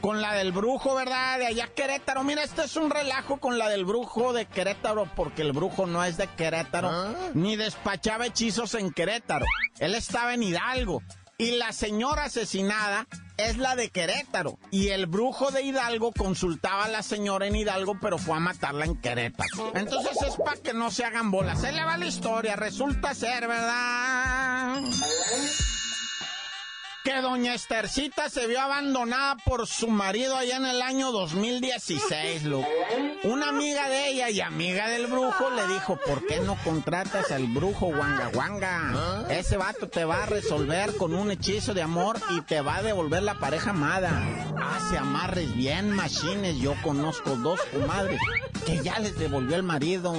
con 0.00 0.20
la 0.20 0.34
del 0.34 0.52
brujo, 0.52 0.94
¿verdad? 0.94 1.38
De 1.38 1.46
allá 1.46 1.68
Querétaro. 1.74 2.22
Mira, 2.22 2.42
este 2.42 2.64
es 2.64 2.76
un 2.76 2.90
relajo 2.90 3.38
con 3.38 3.58
la 3.58 3.68
del 3.68 3.84
brujo 3.84 4.32
de 4.32 4.46
Querétaro, 4.46 5.08
porque 5.16 5.42
el 5.42 5.52
brujo 5.52 5.86
no 5.86 6.04
es 6.04 6.16
de 6.16 6.26
Querétaro, 6.28 6.90
ni 7.34 7.56
despachaba 7.56 8.26
hechizos 8.26 8.74
en 8.74 8.92
Querétaro. 8.92 9.46
Él 9.78 9.94
estaba 9.94 10.34
en 10.34 10.42
Hidalgo. 10.42 11.02
Y 11.40 11.52
la 11.52 11.72
señora 11.72 12.24
asesinada 12.24 13.06
es 13.38 13.56
la 13.56 13.74
de 13.74 13.88
Querétaro. 13.88 14.58
Y 14.70 14.88
el 14.88 15.06
brujo 15.06 15.50
de 15.50 15.62
Hidalgo 15.62 16.12
consultaba 16.12 16.84
a 16.84 16.88
la 16.88 17.02
señora 17.02 17.46
en 17.46 17.56
Hidalgo, 17.56 17.96
pero 17.98 18.18
fue 18.18 18.36
a 18.36 18.40
matarla 18.40 18.84
en 18.84 19.00
Querétaro. 19.00 19.72
Entonces 19.74 20.20
es 20.20 20.36
para 20.36 20.60
que 20.60 20.74
no 20.74 20.90
se 20.90 21.02
hagan 21.02 21.30
bolas. 21.30 21.62
Se 21.62 21.72
le 21.72 21.82
va 21.82 21.96
la 21.96 22.04
historia. 22.04 22.56
Resulta 22.56 23.14
ser, 23.14 23.48
¿verdad? 23.48 24.82
Que 27.04 27.20
doña 27.20 27.54
Estercita 27.54 28.28
se 28.28 28.46
vio 28.46 28.60
abandonada 28.60 29.36
por 29.44 29.66
su 29.66 29.88
marido 29.88 30.36
allá 30.36 30.56
en 30.56 30.66
el 30.66 30.82
año 30.82 31.12
2016, 31.12 32.44
loco. 32.44 32.68
Una 33.24 33.48
amiga 33.48 33.88
de 33.88 34.08
ella 34.08 34.30
y 34.30 34.40
amiga 34.40 34.88
del 34.88 35.06
brujo 35.06 35.50
le 35.50 35.66
dijo, 35.68 35.96
¿por 35.96 36.26
qué 36.26 36.40
no 36.40 36.56
contratas 36.62 37.30
al 37.30 37.46
brujo 37.46 37.86
Wanga 37.86 38.30
Wanga? 38.34 39.26
Ese 39.30 39.56
vato 39.56 39.88
te 39.88 40.04
va 40.04 40.24
a 40.24 40.26
resolver 40.26 40.96
con 40.96 41.14
un 41.14 41.30
hechizo 41.30 41.74
de 41.74 41.82
amor 41.82 42.20
y 42.36 42.42
te 42.42 42.60
va 42.60 42.76
a 42.76 42.82
devolver 42.82 43.22
la 43.22 43.38
pareja 43.38 43.70
amada. 43.70 44.22
Hace 44.58 44.98
amarres 44.98 45.54
bien 45.54 45.90
machines, 45.90 46.58
yo 46.58 46.74
conozco 46.82 47.36
dos 47.36 47.60
comadres 47.72 48.20
que 48.64 48.82
ya 48.82 48.98
les 48.98 49.18
devolvió 49.18 49.56
el 49.56 49.62
marido. 49.62 50.14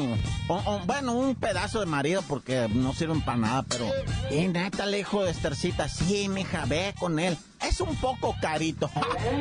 bueno, 0.86 1.14
un 1.14 1.36
pedazo 1.36 1.80
de 1.80 1.86
marido 1.86 2.24
porque 2.28 2.68
no 2.74 2.94
sirven 2.94 3.22
para 3.22 3.38
nada, 3.38 3.64
pero... 3.64 3.86
Y 4.30 4.48
neta, 4.48 4.86
le 4.86 4.98
dijo 4.98 5.24
de 5.24 5.32
Estercita, 5.32 5.88
sí, 5.90 6.30
mija, 6.30 6.66
ve 6.66 6.94
con 7.00 7.20
él. 7.20 7.38
Es 7.64 7.80
un 7.80 7.96
poco 7.98 8.36
carito. 8.42 8.90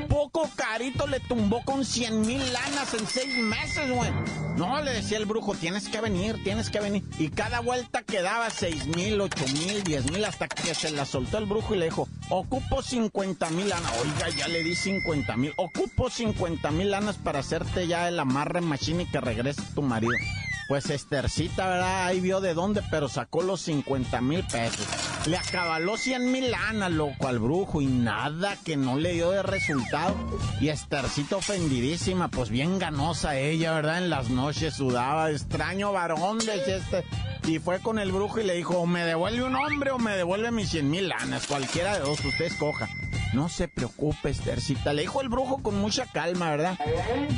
Poco 0.08 0.48
carito 0.54 1.06
le 1.06 1.20
tumbó 1.20 1.62
con 1.64 1.84
100 1.84 2.20
mil 2.20 2.52
lanas 2.52 2.94
en 2.94 3.06
seis 3.06 3.36
meses, 3.38 3.90
güey. 3.90 4.10
No, 4.56 4.82
le 4.82 4.92
decía 4.92 5.16
el 5.16 5.24
brujo, 5.24 5.54
tienes 5.54 5.88
que 5.88 6.00
venir, 6.00 6.42
tienes 6.44 6.68
que 6.68 6.80
venir. 6.80 7.02
Y 7.18 7.30
cada 7.30 7.60
vuelta 7.60 8.02
quedaba 8.02 8.50
seis 8.50 8.86
mil, 8.86 9.20
ocho 9.20 9.44
mil, 9.54 9.82
diez 9.84 10.10
mil, 10.10 10.24
hasta 10.24 10.48
que 10.48 10.74
se 10.74 10.90
la 10.90 11.06
soltó 11.06 11.38
el 11.38 11.46
brujo 11.46 11.74
y 11.74 11.78
le 11.78 11.86
dijo, 11.86 12.08
ocupo 12.28 12.82
50 12.82 13.50
mil 13.50 13.68
lanas. 13.70 13.92
Oiga, 14.02 14.28
ya 14.36 14.48
le 14.48 14.62
di 14.62 14.74
50 14.74 15.36
mil. 15.36 15.54
Ocupo 15.56 16.10
50 16.10 16.70
mil 16.72 16.90
lanas 16.90 17.16
para 17.16 17.38
hacerte 17.38 17.86
ya 17.86 18.08
el 18.08 18.20
amarre 18.20 18.60
machine 18.60 19.04
y 19.04 19.06
que 19.06 19.20
regrese 19.20 19.62
tu 19.74 19.82
marido. 19.82 20.12
Pues 20.68 20.88
Estercita, 20.90 21.66
¿verdad? 21.66 22.06
Ahí 22.06 22.20
vio 22.20 22.40
de 22.40 22.54
dónde, 22.54 22.82
pero 22.90 23.08
sacó 23.08 23.42
los 23.42 23.62
50 23.62 24.20
mil 24.20 24.44
pesos. 24.46 24.86
Le 25.26 25.36
acabaló 25.36 25.98
100 25.98 26.32
mil 26.32 26.50
lanas, 26.50 26.90
loco, 26.90 27.28
al 27.28 27.38
brujo 27.38 27.82
y 27.82 27.86
nada 27.86 28.56
que 28.64 28.76
no 28.76 28.96
le 28.96 29.12
dio 29.12 29.30
de 29.30 29.42
resultado. 29.42 30.16
Y 30.60 30.68
Estercita 30.68 31.36
ofendidísima, 31.36 32.28
pues 32.28 32.48
bien 32.48 32.78
ganosa 32.78 33.36
ella, 33.36 33.74
¿verdad? 33.74 33.98
En 33.98 34.08
las 34.08 34.30
noches 34.30 34.74
sudaba, 34.74 35.30
extraño 35.30 35.92
varón, 35.92 36.38
decía 36.38 36.76
este. 36.76 37.04
Y 37.46 37.58
fue 37.58 37.80
con 37.80 37.98
el 37.98 38.12
brujo 38.12 38.40
y 38.40 38.44
le 38.44 38.54
dijo, 38.54 38.78
o 38.78 38.86
me 38.86 39.04
devuelve 39.04 39.42
un 39.42 39.56
hombre 39.56 39.90
o 39.90 39.98
me 39.98 40.16
devuelve 40.16 40.50
mis 40.50 40.70
100 40.70 40.90
mil 40.90 41.08
lanas, 41.08 41.46
cualquiera 41.46 41.94
de 41.94 42.00
dos, 42.00 42.24
usted 42.24 42.46
escoja. 42.46 42.88
No 43.32 43.48
se 43.48 43.68
preocupe, 43.68 44.30
Estercita. 44.30 44.92
Le 44.92 45.02
dijo 45.02 45.20
el 45.20 45.28
brujo 45.28 45.62
con 45.62 45.80
mucha 45.80 46.06
calma, 46.06 46.50
¿verdad? 46.50 46.78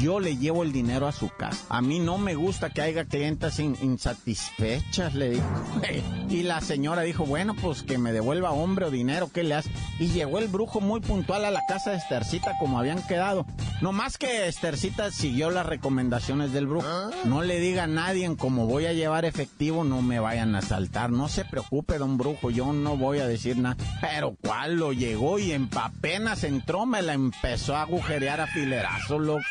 Yo 0.00 0.20
le 0.20 0.36
llevo 0.36 0.62
el 0.62 0.72
dinero 0.72 1.06
a 1.06 1.12
su 1.12 1.28
casa. 1.28 1.66
A 1.68 1.82
mí 1.82 1.98
no 1.98 2.16
me 2.16 2.34
gusta 2.34 2.70
que 2.70 2.80
haya 2.80 3.04
clientas 3.04 3.58
insatisfechas, 3.58 5.14
le 5.14 5.30
dijo. 5.30 5.46
y 6.30 6.42
la 6.44 6.60
señora 6.60 7.02
dijo, 7.02 7.26
bueno, 7.26 7.54
pues 7.54 7.82
que 7.82 7.98
me 7.98 8.12
devuelva 8.12 8.52
hombre 8.52 8.86
o 8.86 8.90
dinero, 8.90 9.30
¿qué 9.32 9.42
le 9.42 9.54
hace? 9.54 9.70
Y 9.98 10.08
llegó 10.08 10.38
el 10.38 10.48
brujo 10.48 10.80
muy 10.80 11.00
puntual 11.00 11.44
a 11.44 11.50
la 11.50 11.62
casa 11.68 11.90
de 11.90 11.98
Estercita 11.98 12.56
como 12.58 12.78
habían 12.78 13.02
quedado. 13.02 13.46
No 13.82 13.92
más 13.92 14.16
que 14.16 14.48
Estercita 14.48 15.10
siguió 15.10 15.50
las 15.50 15.66
recomendaciones 15.66 16.52
del 16.52 16.66
brujo. 16.66 16.86
No 17.24 17.42
le 17.42 17.58
diga 17.60 17.84
a 17.84 17.88
nadie 17.88 18.24
en 18.24 18.36
cómo 18.36 18.66
voy 18.66 18.86
a 18.86 18.92
llevar 18.92 19.24
efectivo, 19.24 19.84
no 19.84 20.00
me 20.00 20.20
vayan 20.20 20.54
a 20.54 20.62
saltar. 20.62 21.10
No 21.10 21.28
se 21.28 21.44
preocupe, 21.44 21.98
don 21.98 22.16
brujo, 22.16 22.50
yo 22.50 22.72
no 22.72 22.96
voy 22.96 23.18
a 23.18 23.26
decir 23.26 23.58
nada. 23.58 23.76
Pero 24.00 24.36
cuál 24.40 24.76
lo 24.76 24.92
llegó 24.92 25.38
y 25.38 25.52
en 25.52 25.68
apenas 25.84 26.44
entró 26.44 26.86
me 26.86 27.02
la 27.02 27.14
empezó 27.14 27.76
a 27.76 27.82
agujerear 27.82 28.40
a 28.40 28.46
filerazo, 28.46 29.18
loco. 29.18 29.42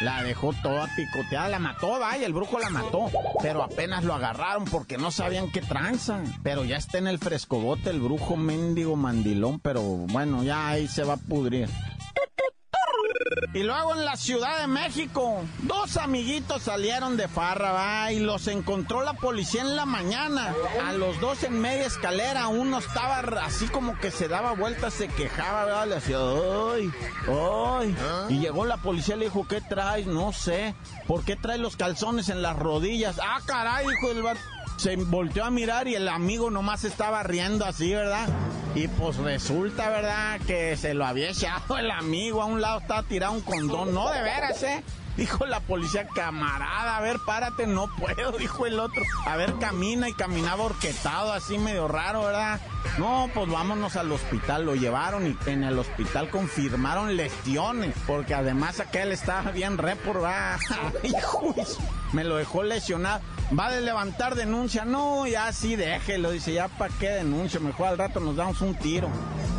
La 0.00 0.22
dejó 0.24 0.52
toda 0.52 0.88
picoteada, 0.96 1.48
la 1.48 1.60
mató, 1.60 2.00
vaya, 2.00 2.26
el 2.26 2.32
brujo 2.32 2.58
la 2.58 2.70
mató. 2.70 3.08
Pero 3.40 3.62
apenas 3.62 4.02
lo 4.02 4.14
agarraron 4.14 4.64
porque 4.64 4.98
no 4.98 5.12
sabían 5.12 5.50
qué 5.52 5.60
tranza. 5.60 6.20
Pero 6.42 6.64
ya 6.64 6.76
está 6.76 6.98
en 6.98 7.06
el 7.06 7.20
frescobote 7.20 7.90
el 7.90 8.00
brujo 8.00 8.36
mendigo 8.36 8.96
mandilón, 8.96 9.60
pero 9.60 9.82
bueno, 9.82 10.42
ya 10.42 10.68
ahí 10.68 10.88
se 10.88 11.04
va 11.04 11.14
a 11.14 11.18
pudrir. 11.18 11.68
Y 13.54 13.62
luego 13.64 13.94
en 13.94 14.04
la 14.04 14.16
Ciudad 14.16 14.60
de 14.60 14.66
México, 14.66 15.44
dos 15.62 15.96
amiguitos 15.96 16.62
salieron 16.62 17.16
de 17.16 17.28
farra, 17.28 17.72
va, 17.72 18.12
y 18.12 18.20
los 18.20 18.46
encontró 18.48 19.02
la 19.02 19.14
policía 19.14 19.62
en 19.62 19.76
la 19.76 19.84
mañana. 19.84 20.54
A 20.86 20.92
los 20.92 21.20
dos 21.20 21.42
en 21.42 21.60
media 21.60 21.86
escalera, 21.86 22.48
uno 22.48 22.78
estaba 22.78 23.18
así 23.44 23.66
como 23.68 23.98
que 23.98 24.10
se 24.10 24.28
daba 24.28 24.52
vueltas, 24.52 24.94
se 24.94 25.08
quejaba, 25.08 25.64
¿verdad? 25.64 25.88
Le 25.88 25.96
hacía, 25.96 26.18
¡ay! 26.18 26.92
¡ay! 27.28 27.96
Y 28.30 28.38
llegó 28.38 28.64
la 28.64 28.78
policía 28.78 29.16
y 29.16 29.18
le 29.18 29.24
dijo, 29.26 29.46
¿qué 29.46 29.60
traes? 29.60 30.06
No 30.06 30.32
sé. 30.32 30.74
¿Por 31.06 31.24
qué 31.24 31.36
traes 31.36 31.60
los 31.60 31.76
calzones 31.76 32.28
en 32.28 32.42
las 32.42 32.56
rodillas? 32.56 33.20
¡Ah, 33.22 33.40
caray, 33.44 33.86
hijo 33.86 34.08
del 34.08 34.22
bar! 34.22 34.36
Se 34.82 34.96
volteó 34.96 35.44
a 35.44 35.50
mirar 35.52 35.86
y 35.86 35.94
el 35.94 36.08
amigo 36.08 36.50
nomás 36.50 36.82
estaba 36.82 37.22
riendo 37.22 37.64
así, 37.64 37.94
¿verdad? 37.94 38.28
Y 38.74 38.88
pues 38.88 39.16
resulta, 39.16 39.88
¿verdad? 39.88 40.40
Que 40.44 40.76
se 40.76 40.92
lo 40.92 41.06
había 41.06 41.30
echado 41.30 41.78
el 41.78 41.88
amigo. 41.88 42.42
A 42.42 42.46
un 42.46 42.60
lado 42.60 42.80
estaba 42.80 43.04
tirado 43.04 43.32
un 43.32 43.42
condón. 43.42 43.94
No, 43.94 44.10
de 44.10 44.20
veras, 44.22 44.60
¿eh? 44.64 44.82
Dijo 45.16 45.44
la 45.44 45.60
policía, 45.60 46.06
camarada, 46.08 46.96
a 46.96 47.00
ver, 47.02 47.18
párate, 47.26 47.66
no 47.66 47.88
puedo, 47.96 48.32
dijo 48.38 48.66
el 48.66 48.80
otro. 48.80 49.02
A 49.26 49.36
ver, 49.36 49.54
camina 49.58 50.08
y 50.08 50.14
caminaba 50.14 50.64
orquetado, 50.64 51.32
así 51.32 51.58
medio 51.58 51.86
raro, 51.86 52.24
¿verdad? 52.24 52.60
No, 52.98 53.30
pues 53.34 53.48
vámonos 53.50 53.96
al 53.96 54.10
hospital, 54.10 54.64
lo 54.64 54.74
llevaron 54.74 55.26
y 55.26 55.36
en 55.50 55.64
el 55.64 55.78
hospital 55.78 56.30
confirmaron 56.30 57.16
lesiones, 57.16 57.94
porque 58.06 58.34
además 58.34 58.80
aquel 58.80 59.12
estaba 59.12 59.50
bien 59.50 59.76
reprobado. 59.76 60.58
Hijo, 61.02 61.54
me 62.12 62.24
lo 62.24 62.36
dejó 62.36 62.62
lesionado. 62.62 63.20
Va 63.58 63.66
a 63.66 63.80
levantar 63.80 64.34
denuncia, 64.34 64.86
no, 64.86 65.26
ya 65.26 65.52
sí, 65.52 65.76
déjelo, 65.76 66.30
dice, 66.30 66.54
ya 66.54 66.68
para 66.68 66.94
qué 66.98 67.08
denuncia, 67.10 67.60
mejor 67.60 67.88
al 67.88 67.98
rato 67.98 68.18
nos 68.18 68.36
damos 68.36 68.62
un 68.62 68.74
tiro. 68.74 69.10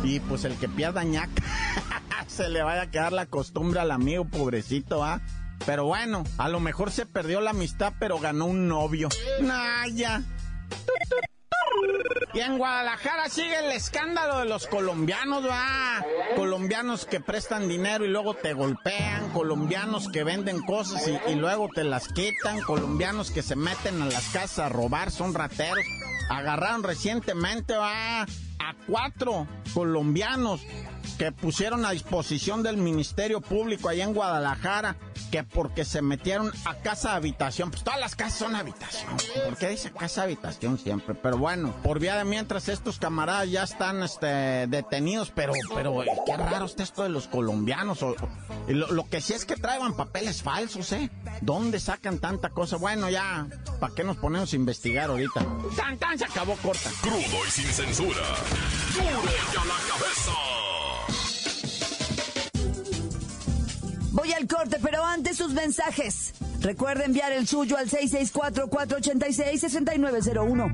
Y 0.02 0.18
pues 0.18 0.44
el 0.44 0.56
que 0.56 0.68
pierda 0.68 1.04
ñaca, 1.04 1.42
se 2.26 2.48
le 2.48 2.62
vaya 2.62 2.82
a 2.82 2.90
quedar 2.90 3.12
la 3.12 3.26
costumbre 3.26 3.78
al 3.78 3.92
amigo, 3.92 4.24
pobrecito, 4.24 5.04
¿ah? 5.04 5.20
Pero 5.66 5.86
bueno, 5.86 6.24
a 6.38 6.48
lo 6.48 6.60
mejor 6.60 6.90
se 6.90 7.06
perdió 7.06 7.40
la 7.40 7.50
amistad, 7.50 7.94
pero 7.98 8.18
ganó 8.18 8.46
un 8.46 8.68
novio. 8.68 9.08
Naya. 9.40 10.22
Y 12.34 12.40
en 12.40 12.58
Guadalajara 12.58 13.28
sigue 13.28 13.58
el 13.60 13.72
escándalo 13.72 14.40
de 14.40 14.46
los 14.46 14.66
colombianos, 14.66 15.46
va. 15.46 16.04
Colombianos 16.36 17.06
que 17.06 17.20
prestan 17.20 17.68
dinero 17.68 18.04
y 18.04 18.08
luego 18.08 18.34
te 18.34 18.52
golpean, 18.52 19.30
colombianos 19.30 20.08
que 20.08 20.24
venden 20.24 20.60
cosas 20.62 21.06
y, 21.06 21.30
y, 21.30 21.34
luego 21.36 21.68
te 21.72 21.84
las 21.84 22.08
quitan, 22.08 22.60
colombianos 22.62 23.30
que 23.30 23.42
se 23.42 23.56
meten 23.56 24.02
a 24.02 24.06
las 24.06 24.28
casas 24.30 24.58
a 24.58 24.68
robar, 24.68 25.10
son 25.10 25.32
rateros. 25.32 25.84
Agarraron 26.28 26.82
recientemente, 26.82 27.76
va, 27.76 28.22
a 28.22 28.74
cuatro 28.86 29.46
colombianos 29.72 30.60
que 31.18 31.32
pusieron 31.32 31.84
a 31.84 31.90
disposición 31.90 32.62
del 32.62 32.76
Ministerio 32.76 33.40
Público 33.40 33.88
allá 33.88 34.04
en 34.04 34.14
Guadalajara 34.14 34.96
que 35.30 35.42
porque 35.42 35.84
se 35.84 36.00
metieron 36.00 36.52
a 36.64 36.76
casa 36.76 37.16
habitación, 37.16 37.70
pues 37.70 37.82
todas 37.82 37.98
las 37.98 38.14
casas 38.14 38.38
son 38.38 38.54
habitación. 38.54 39.16
¿Por 39.44 39.56
qué 39.56 39.70
dice 39.70 39.90
casa 39.90 40.22
habitación 40.22 40.78
siempre? 40.78 41.14
Pero 41.14 41.38
bueno, 41.38 41.74
por 41.82 41.98
vía 41.98 42.16
de 42.16 42.24
mientras 42.24 42.68
estos 42.68 42.98
camaradas 42.98 43.50
ya 43.50 43.64
están 43.64 44.02
este, 44.02 44.66
detenidos, 44.68 45.32
pero, 45.34 45.52
pero 45.74 46.04
qué 46.24 46.36
raro 46.36 46.66
está 46.66 46.84
esto 46.84 47.02
de 47.02 47.08
los 47.08 47.26
colombianos. 47.26 48.02
O, 48.02 48.14
lo, 48.68 48.92
lo, 48.92 49.08
que 49.08 49.20
sí 49.20 49.32
es 49.32 49.44
que 49.44 49.56
traían 49.56 49.96
papeles 49.96 50.42
falsos, 50.42 50.92
¿eh? 50.92 51.10
¿Dónde 51.40 51.80
sacan 51.80 52.18
tanta 52.18 52.50
cosa? 52.50 52.76
Bueno, 52.76 53.10
ya, 53.10 53.48
¿para 53.80 53.92
qué 53.92 54.04
nos 54.04 54.16
ponemos 54.18 54.52
a 54.52 54.56
investigar 54.56 55.10
ahorita? 55.10 55.44
¡Tan, 55.76 55.98
tan! 55.98 56.16
Se 56.16 56.26
acabó 56.26 56.54
corta. 56.56 56.90
Crudo 57.02 57.18
y 57.18 57.50
sin 57.50 57.66
censura. 57.66 58.22
¡Duro 58.94 59.04
y 59.04 59.56
a 59.56 59.64
la 59.64 59.74
cabeza! 59.88 60.03
Antes 65.14 65.36
sus 65.36 65.52
mensajes. 65.52 66.32
Recuerda 66.60 67.04
enviar 67.04 67.30
el 67.32 67.46
suyo 67.46 67.76
al 67.76 67.88
664-486-6901. 67.88 70.72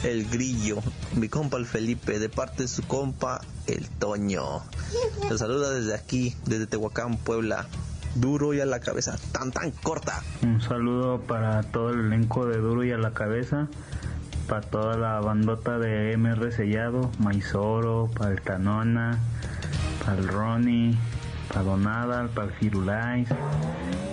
el 0.03 0.29
Grillo, 0.29 0.77
mi 1.15 1.29
compa 1.29 1.57
el 1.57 1.65
Felipe, 1.65 2.19
de 2.19 2.29
parte 2.29 2.63
de 2.63 2.67
su 2.67 2.83
compa 2.83 3.41
el 3.67 3.87
Toño. 3.89 4.61
Los 5.29 5.39
saluda 5.39 5.71
desde 5.71 5.95
aquí, 5.95 6.35
desde 6.45 6.67
Tehuacán, 6.67 7.17
Puebla. 7.17 7.67
Duro 8.15 8.53
y 8.53 8.61
a 8.61 8.65
la 8.65 8.79
cabeza, 8.79 9.15
tan 9.31 9.51
tan 9.51 9.69
corta. 9.71 10.23
Un 10.41 10.59
saludo 10.59 11.21
para 11.21 11.61
todo 11.61 11.91
el 11.91 11.99
elenco 12.07 12.47
de 12.47 12.57
Duro 12.57 12.83
y 12.83 12.91
a 12.91 12.97
la 12.97 13.13
cabeza, 13.13 13.67
para 14.47 14.61
toda 14.61 14.97
la 14.97 15.19
bandota 15.19 15.77
de 15.77 16.17
MR 16.17 16.51
Sellado, 16.51 17.11
Maizoro, 17.19 18.09
para 18.17 18.31
el 18.31 18.41
Tanona, 18.41 19.19
para 20.03 20.17
el 20.17 20.27
Ronnie, 20.27 20.97
para 21.49 21.63
Donada, 21.63 22.27
para 22.29 22.47
el 22.47 22.53
Firulais, 22.53 23.27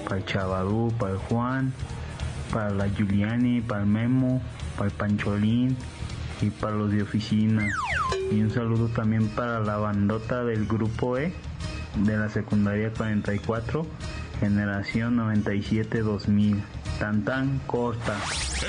para 0.04 0.16
el 0.18 0.26
Chavadú, 0.26 0.92
para 0.98 1.12
el 1.12 1.18
Juan, 1.18 1.72
para 2.52 2.70
la 2.70 2.88
Giuliani, 2.88 3.60
para 3.60 3.82
el 3.82 3.86
Memo, 3.86 4.42
para 4.76 4.90
el 4.90 4.96
Pancholín 4.96 5.76
y 6.40 6.50
para 6.50 6.76
los 6.76 6.90
de 6.90 7.02
oficina. 7.02 7.68
Y 8.30 8.40
un 8.40 8.50
saludo 8.50 8.88
también 8.88 9.28
para 9.28 9.60
la 9.60 9.76
bandota 9.76 10.44
del 10.44 10.66
grupo 10.66 11.18
E 11.18 11.32
de 11.96 12.16
la 12.16 12.28
secundaria 12.28 12.92
44, 12.92 13.86
generación 14.40 15.16
97-2000. 15.16 16.62
Tan 16.98 17.24
tan 17.24 17.58
corta. 17.66 18.16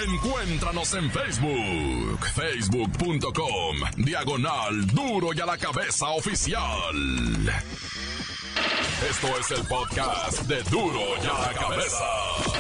Encuéntranos 0.07 0.95
en 0.95 1.11
Facebook, 1.11 2.25
facebook.com, 2.33 3.77
diagonal 3.97 4.87
duro 4.87 5.31
y 5.31 5.39
a 5.41 5.45
la 5.45 5.57
cabeza 5.59 6.09
oficial. 6.09 6.95
Esto 9.07 9.27
es 9.39 9.51
el 9.51 9.67
podcast 9.67 10.41
de 10.47 10.63
duro 10.63 11.01
y 11.21 11.27
a 11.27 11.39
la 11.39 11.53
cabeza. 11.53 12.54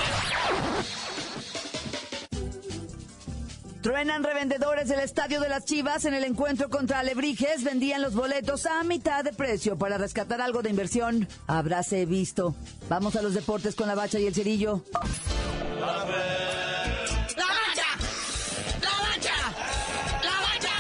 Truenan 3.85 4.23
revendedores 4.23 4.87
del 4.87 4.99
Estadio 4.99 5.39
de 5.39 5.47
las 5.47 5.63
Chivas 5.63 6.05
en 6.05 6.15
el 6.15 6.23
encuentro 6.23 6.71
contra 6.71 7.01
Alebrijes. 7.01 7.63
Vendían 7.63 8.01
los 8.01 8.15
boletos 8.15 8.65
a 8.65 8.83
mitad 8.83 9.23
de 9.23 9.31
precio 9.31 9.77
para 9.77 9.99
rescatar 9.99 10.41
algo 10.41 10.63
de 10.63 10.71
inversión. 10.71 11.27
Habráse 11.45 12.07
visto. 12.07 12.55
Vamos 12.89 13.15
a 13.15 13.21
los 13.21 13.35
deportes 13.35 13.75
con 13.75 13.87
la 13.87 13.93
bacha 13.93 14.17
y 14.17 14.25
el 14.25 14.33
cerillo. 14.33 14.83
¡La 15.79 15.85
bacha! 15.85 16.15
¡La 17.37 17.45
bacha! 17.45 19.37
¡La 20.23 20.33
bacha! 20.41 20.73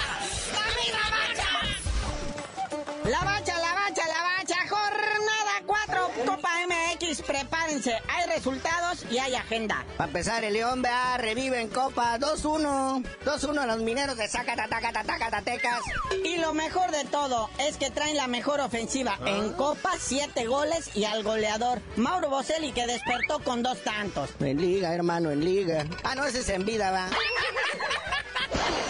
¡La 3.03 3.11
La 3.11 3.19
bacha, 3.23 3.59
la 3.59 3.73
bacha, 3.75 4.07
la 4.07 4.21
bacha. 4.23 4.55
Jornada 4.67 5.61
4, 5.67 6.09
Copa 6.25 6.49
MX. 6.65 7.21
Prepárense. 7.21 7.93
Hay 8.07 8.29
resultados 8.35 8.74
y 9.09 9.17
hay 9.17 9.35
agenda. 9.35 9.85
Para 9.97 10.07
empezar, 10.07 10.43
el 10.43 10.53
León 10.53 10.81
vea, 10.81 11.17
revive 11.17 11.61
en 11.61 11.69
Copa 11.69 12.17
2-1. 12.19 13.03
2-1 13.25 13.59
a 13.59 13.65
los 13.65 13.79
mineros 13.79 14.17
de 14.17 14.27
Zacatacatacatecas. 14.27 15.81
Y 16.23 16.37
lo 16.37 16.53
mejor 16.53 16.91
de 16.91 17.05
todo 17.05 17.49
es 17.59 17.77
que 17.77 17.89
traen 17.89 18.17
la 18.17 18.27
mejor 18.27 18.59
ofensiva. 18.59 19.19
En 19.25 19.53
Copa, 19.53 19.91
7 19.99 20.45
goles 20.47 20.95
y 20.95 21.05
al 21.05 21.23
goleador. 21.23 21.81
Mauro 21.95 22.29
Boselli 22.29 22.71
que 22.71 22.85
despertó 22.87 23.39
con 23.39 23.63
dos 23.63 23.81
tantos. 23.83 24.29
En 24.39 24.61
liga, 24.61 24.93
hermano, 24.93 25.31
en 25.31 25.43
liga. 25.43 25.85
Ah, 26.03 26.15
no, 26.15 26.25
ese 26.25 26.39
es 26.39 26.49
en 26.49 26.65
vida, 26.65 26.91
va. 26.91 27.09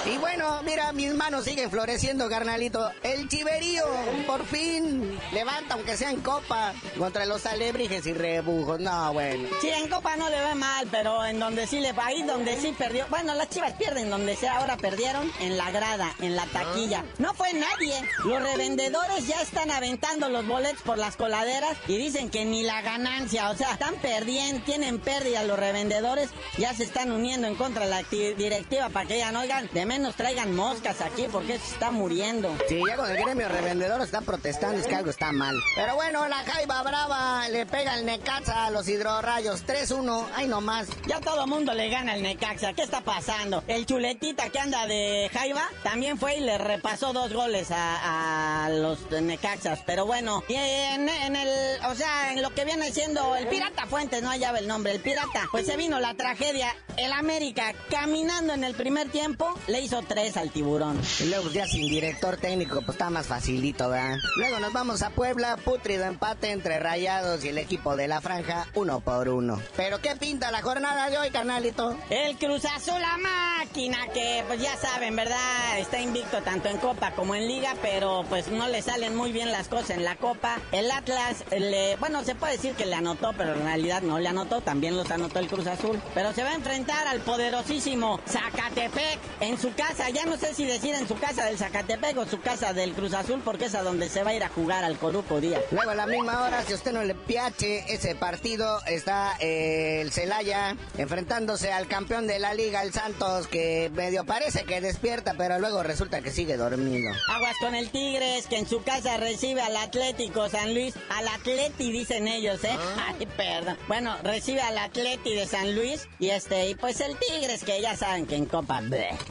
Y 0.08 0.20
bueno, 0.20 0.62
mira, 0.64 0.94
mis 0.94 1.16
manos 1.16 1.46
siguen 1.46 1.72
floreciendo, 1.72 2.30
carnalito. 2.30 2.92
El 3.02 3.28
chiverío, 3.28 3.84
por 4.28 4.46
fin, 4.46 5.18
levanta, 5.34 5.74
aunque 5.74 5.98
sea 5.98 6.12
en 6.12 6.22
copa, 6.22 6.74
contra 6.96 7.26
los 7.26 7.48
alebrijes 7.48 8.06
y 8.06 8.14
rebujos. 8.14 8.80
No, 8.80 9.14
bueno. 9.14 9.50
Sí, 9.62 9.70
en 9.70 9.90
copa 9.90 10.16
no 10.16 10.30
le 10.30 10.40
ve 10.40 10.54
mal, 10.54 10.88
pero 10.92 11.26
en 11.26 11.40
donde 11.40 11.66
sí 11.66 11.80
le 11.80 11.92
va, 11.92 12.06
ahí 12.06 12.22
donde 12.22 12.56
sí 12.58 12.76
perdió. 12.78 13.08
Bueno, 13.10 13.34
las 13.34 13.50
chivas 13.50 13.74
pierden 13.74 14.12
donde 14.12 14.36
sea, 14.36 14.58
ahora 14.58 14.78
perdieron 14.78 15.32
en 15.40 15.58
la 15.58 15.72
grada, 15.72 16.14
en 16.20 16.36
la 16.36 16.46
taquilla. 16.46 17.04
No 17.18 17.34
fue 17.34 17.54
nadie. 17.54 17.96
Los 18.26 18.44
revendedores 18.44 19.26
ya 19.26 19.42
están 19.42 19.72
aventando 19.72 20.30
los 20.30 20.46
boletos 20.46 20.84
por 20.84 21.00
las 21.00 21.16
coladeras 21.16 21.78
y 21.88 21.98
dicen 21.98 22.30
que 22.30 22.46
ni 22.46 22.62
la 22.62 22.84
ganancia, 22.84 23.50
o 23.50 23.56
sea, 23.56 23.72
están 23.72 23.96
perdiendo, 23.96 24.64
tienen 24.66 25.00
pérdida 25.00 25.44
los 25.46 25.58
revendedores, 25.58 26.30
ya 26.60 26.76
se 26.76 26.84
están 26.84 27.12
uniendo 27.12 27.48
en 27.48 27.56
contra 27.56 27.86
de 27.86 27.90
la 27.90 28.04
directiva 28.04 28.90
para 28.90 29.08
que 29.08 29.16
digan, 29.16 29.36
oigan, 29.36 29.68
de 29.74 29.95
menos 29.96 30.16
traigan 30.16 30.54
moscas 30.54 31.00
aquí 31.00 31.26
porque 31.32 31.58
se 31.58 31.74
está 31.74 31.90
muriendo. 31.90 32.54
Sí, 32.68 32.82
ya 32.86 32.98
con 32.98 33.10
el 33.10 33.16
gremio 33.16 33.48
revendedor 33.48 34.02
está 34.02 34.20
protestando, 34.20 34.78
es 34.78 34.88
que 34.88 34.96
algo 34.96 35.10
está 35.10 35.32
mal. 35.32 35.56
Pero 35.74 35.96
bueno, 35.96 36.28
la 36.28 36.44
Jaiba 36.44 36.84
Brava 36.84 37.48
le 37.48 37.66
pega 37.66 37.98
el 37.98 38.06
Necaxa 38.06 38.66
a 38.66 38.72
los 38.72 38.90
hidrorrayos 38.90 39.66
3-1, 39.66 40.26
ay 40.36 40.48
nomás. 40.48 40.90
Ya 41.08 41.22
todo 41.22 41.48
mundo 41.48 41.74
le 41.74 41.90
gana 41.90 42.12
al 42.12 42.22
Necaxa, 42.22 42.74
¿qué 42.74 42.84
está 42.84 43.06
pasando? 43.06 43.64
El 43.70 43.86
chuletita 43.86 44.50
que 44.50 44.60
anda 44.60 44.86
de 44.86 45.30
Jaiba 45.32 45.64
también 45.82 46.18
fue 46.18 46.40
y 46.40 46.42
le 46.42 46.58
repasó 46.58 47.14
dos 47.14 47.32
goles 47.32 47.70
a, 47.72 48.68
los 48.70 49.10
Necaxas. 49.10 49.80
Pero 49.86 50.06
bueno, 50.06 50.44
y 50.50 50.56
en, 50.56 51.08
en, 51.08 51.38
el, 51.38 51.50
o 51.86 51.96
sea, 51.96 52.34
en 52.34 52.42
lo 52.42 52.54
que 52.54 52.66
viene 52.66 52.92
siendo 52.92 53.34
el 53.38 53.48
Pirata 53.48 53.86
Fuentes, 53.86 54.22
no 54.22 54.30
hallaba 54.30 54.60
el 54.60 54.68
nombre, 54.68 54.92
el 54.92 55.00
Pirata, 55.00 55.48
pues 55.52 55.68
se 55.68 55.78
vino 55.78 56.02
la 56.02 56.16
tragedia. 56.16 56.76
El 56.98 57.12
América, 57.12 57.74
caminando 57.90 58.54
en 58.54 58.64
el 58.64 58.74
primer 58.74 59.10
tiempo, 59.10 59.54
le 59.68 59.85
hizo 59.86 60.02
tres 60.02 60.36
al 60.36 60.50
tiburón. 60.50 61.00
Y 61.20 61.26
luego 61.26 61.52
ya 61.52 61.68
sin 61.68 61.88
director 61.88 62.38
técnico, 62.38 62.82
pues 62.82 62.96
está 62.96 63.10
más 63.12 63.28
facilito, 63.28 63.90
¿verdad? 63.90 64.18
Luego 64.38 64.60
nos 64.60 64.74
vamos 64.74 65.04
a 65.04 65.12
Puebla, 65.12 65.58
putrido 65.58 66.06
empate 66.06 66.52
entre 66.52 66.80
Rayados 66.80 67.46
y 67.46 67.50
el 67.50 67.60
equipo 67.60 67.96
de 67.96 68.08
la 68.08 68.20
franja, 68.20 68.68
uno 68.74 69.00
por 69.00 69.30
uno. 69.30 69.62
Pero 69.78 70.02
¿qué 70.02 70.16
pinta 70.16 70.52
la 70.52 70.64
jornada 70.64 71.10
de 71.10 71.20
hoy, 71.20 71.30
carnalito? 71.30 71.96
El 72.10 72.36
Cruz 72.38 72.66
Azul, 72.66 73.00
la 73.00 73.18
máquina, 73.18 74.08
que 74.12 74.44
pues 74.48 74.60
ya 74.60 74.76
saben, 74.76 75.16
¿verdad? 75.16 75.78
Está 75.78 76.02
invicto 76.02 76.42
tanto 76.42 76.68
en 76.70 76.78
Copa 76.78 77.12
como 77.12 77.36
en 77.36 77.48
Liga, 77.48 77.76
pero 77.84 78.26
pues 78.28 78.48
no 78.48 78.68
le 78.68 78.82
salen 78.82 79.16
muy 79.16 79.32
bien 79.32 79.52
las 79.52 79.68
cosas 79.68 79.92
en 79.92 80.04
la 80.04 80.16
Copa. 80.16 80.60
El 80.72 80.90
Atlas, 80.90 81.44
le, 81.52 81.96
bueno, 81.98 82.24
se 82.24 82.34
puede 82.34 82.54
decir 82.54 82.74
que 82.74 82.88
le 82.88 82.96
anotó, 82.96 83.34
pero 83.38 83.54
en 83.54 83.64
realidad 83.64 84.02
no 84.02 84.18
le 84.18 84.30
anotó, 84.30 84.62
también 84.62 84.98
los 84.98 85.12
anotó 85.12 85.38
el 85.38 85.48
Cruz 85.48 85.68
Azul. 85.68 86.02
Pero 86.16 86.34
se 86.34 86.44
va 86.44 86.50
a 86.50 86.56
enfrentar 86.56 87.08
al 87.08 87.20
poderosísimo 87.20 88.20
Zacatepec 88.28 89.20
en 89.42 89.60
su 89.60 89.75
casa. 89.76 90.10
Ya 90.10 90.26
no 90.26 90.38
sé 90.38 90.54
si 90.54 90.66
decir 90.66 90.96
en 90.96 91.08
su 91.08 91.16
casa 91.16 91.46
del 91.46 91.58
Zacatepec 91.58 92.18
o 92.18 92.26
su 92.26 92.40
casa 92.42 92.74
del 92.74 92.94
Cruz 92.94 93.14
Azul, 93.14 93.42
porque 93.44 93.66
es 93.66 93.76
a 93.76 93.84
donde 93.84 94.10
se 94.10 94.24
va 94.24 94.32
a 94.32 94.34
ir 94.34 94.44
a 94.44 94.50
jugar 94.50 94.84
al 94.84 94.98
Coruco 94.98 95.42
Día. 95.42 95.62
Luego 95.72 95.92
a 95.92 95.96
la 95.96 96.08
misma 96.08 96.44
hora, 96.44 96.64
si 96.64 96.74
usted 96.74 96.94
no 96.94 97.04
le 97.04 97.16
piache 97.16 97.94
ese 97.94 98.16
partido, 98.16 98.80
está 98.86 99.36
eh, 99.40 100.00
el 100.02 100.12
Celaya 100.12 100.76
enfrentándose 100.98 101.72
al 101.72 101.88
campeón 101.88 102.28
de 102.28 102.40
la 102.40 102.54
liga, 102.54 102.82
el 102.82 102.94
Santos, 102.94 103.48
que 103.48 103.92
medio 103.94 104.26
parece 104.26 104.64
que 104.64 104.82
despierta, 104.82 105.36
pero 105.38 105.60
luego 105.60 105.84
resulta 105.84 106.22
que 106.22 106.32
sigue 106.32 106.58
dormido. 106.58 107.12
Aguas 107.28 107.56
con 107.60 107.76
el 107.76 107.90
Tigres, 107.90 108.48
que 108.48 108.58
en 108.58 108.68
su 108.68 108.84
casa 108.84 109.18
recibe 109.18 109.62
al 109.62 109.76
Atlético 109.76 110.50
San 110.50 110.74
Luis, 110.74 110.94
al 111.10 111.28
Atleti 111.28 111.92
dicen 111.92 112.28
ellos, 112.28 112.64
¿eh? 112.64 112.78
¿Ah? 112.98 113.14
Ay, 113.20 113.26
perdón. 113.38 113.78
Bueno, 113.88 114.16
recibe 114.24 114.62
al 114.62 114.78
Atleti 114.78 115.36
de 115.36 115.48
San 115.48 115.76
Luis 115.76 116.08
y 116.20 116.30
este, 116.30 116.70
y 116.70 116.76
pues 116.76 117.02
el 117.02 117.18
Tigres, 117.18 117.64
que 117.64 117.82
ya 117.82 117.96
saben 117.98 118.26
que 118.26 118.36
en 118.36 118.46
Copa... 118.46 118.76